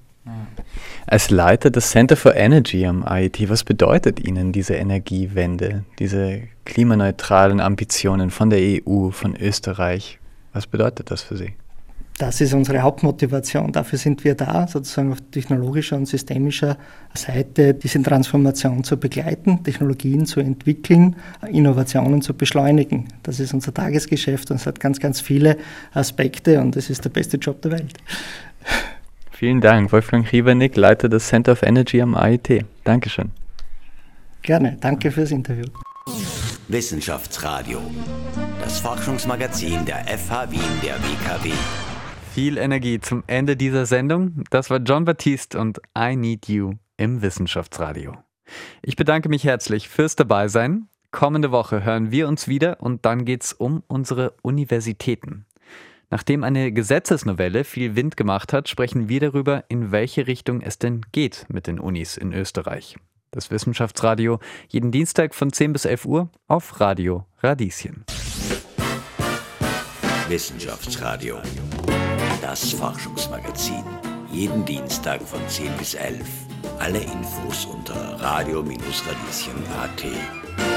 Als 1.07 1.31
Leiter 1.31 1.71
des 1.71 1.91
Center 1.91 2.17
for 2.17 2.35
Energy 2.35 2.87
am 2.87 3.05
IIT, 3.07 3.49
was 3.51 3.63
bedeutet 3.63 4.27
Ihnen 4.27 4.53
diese 4.53 4.75
Energiewende, 4.75 5.85
diese 5.99 6.43
klimaneutralen 6.65 7.61
Ambitionen 7.61 8.31
von 8.31 8.49
der 8.49 8.61
EU, 8.61 9.11
von 9.11 9.37
Österreich? 9.37 10.19
Was 10.55 10.67
bedeutet 10.67 11.11
das 11.11 11.23
für 11.23 11.37
Sie? 11.37 11.55
Das 12.17 12.41
ist 12.41 12.55
unsere 12.55 12.81
Hauptmotivation. 12.81 13.73
Dafür 13.73 13.99
sind 13.99 14.23
wir 14.23 14.37
da, 14.37 14.69
sozusagen 14.69 15.11
auf 15.11 15.19
technologischer 15.33 15.97
und 15.97 16.07
systemischer 16.07 16.77
Seite 17.13 17.75
diese 17.75 18.01
Transformation 18.03 18.85
zu 18.85 18.97
begleiten, 18.97 19.65
Technologien 19.65 20.25
zu 20.25 20.39
entwickeln, 20.39 21.17
Innovationen 21.51 22.23
zu 22.23 22.33
beschleunigen. 22.35 23.09
Das 23.25 23.41
ist 23.41 23.53
unser 23.53 23.75
Tagesgeschäft 23.75 24.51
und 24.53 24.59
es 24.59 24.67
hat 24.67 24.79
ganz, 24.79 25.01
ganz 25.01 25.21
viele 25.21 25.57
Aspekte 25.93 26.61
und 26.61 26.77
es 26.77 26.89
ist 26.89 27.05
der 27.05 27.11
beste 27.11 27.37
Job 27.37 27.61
der 27.63 27.73
Welt. 27.73 27.99
Vielen 29.33 29.61
Dank, 29.61 29.91
Wolfgang 29.91 30.31
Riebernick, 30.31 30.77
Leiter 30.77 31.09
des 31.09 31.27
Center 31.27 31.53
of 31.53 31.63
Energy 31.63 32.01
am 32.01 32.15
AIT. 32.15 32.65
Dankeschön. 32.85 33.33
Gerne, 34.43 34.77
danke 34.81 35.11
fürs 35.11 35.33
Interview. 35.33 35.65
Wissenschaftsradio, 36.69 37.81
das 38.63 38.79
Forschungsmagazin 38.79 39.85
der 39.85 40.05
FH 40.07 40.51
Wien 40.53 40.61
der 40.83 40.95
WKW. 40.95 41.51
Viel 42.35 42.59
Energie 42.59 42.99
zum 42.99 43.23
Ende 43.29 43.57
dieser 43.57 43.87
Sendung. 43.87 44.43
Das 44.51 44.69
war 44.69 44.79
John 44.79 45.05
Baptiste 45.05 45.57
und 45.57 45.81
I 45.97 46.17
Need 46.17 46.49
You 46.49 46.73
im 46.97 47.23
Wissenschaftsradio. 47.23 48.17
Ich 48.83 48.97
bedanke 48.97 49.29
mich 49.29 49.45
herzlich 49.45 49.89
fürs 49.89 50.17
Dabeisein. 50.17 50.89
Kommende 51.13 51.53
Woche 51.53 51.85
hören 51.85 52.11
wir 52.11 52.27
uns 52.27 52.49
wieder 52.49 52.81
und 52.81 53.07
dann 53.07 53.25
geht 53.25 53.45
es 53.45 53.53
um 53.53 53.85
unsere 53.87 54.35
Universitäten. 54.43 55.47
Nachdem 56.11 56.43
eine 56.43 56.73
Gesetzesnovelle 56.73 57.63
viel 57.63 57.95
Wind 57.95 58.17
gemacht 58.17 58.53
hat, 58.53 58.69
sprechen 58.69 59.09
wir 59.09 59.21
darüber, 59.21 59.63
in 59.69 59.93
welche 59.93 60.27
Richtung 60.27 60.61
es 60.61 60.81
denn 60.81 61.03
geht 61.13 61.47
mit 61.49 61.69
den 61.69 61.79
Unis 61.79 62.17
in 62.17 62.33
Österreich. 62.33 62.97
Das 63.31 63.53
Wissenschaftsradio 63.53 64.41
jeden 64.67 64.91
Dienstag 64.91 65.37
von 65.37 65.53
10 65.53 65.73
bis 65.73 65.85
11 65.85 66.05
Uhr 66.05 66.31
auf 66.49 66.81
Radio 66.81 67.27
Radieschen. 67.45 68.05
Wissenschaftsradio 70.29 71.39
das 72.45 72.73
Forschungsmagazin. 72.73 73.85
Jeden 74.31 74.67
Dienstag 74.67 75.23
von 75.23 75.41
10 75.49 75.73
bis 75.79 75.95
11. 75.95 76.27
Alle 76.79 76.99
Infos 76.99 77.65
unter 77.65 78.21
radio-radieschen.at. 78.21 80.74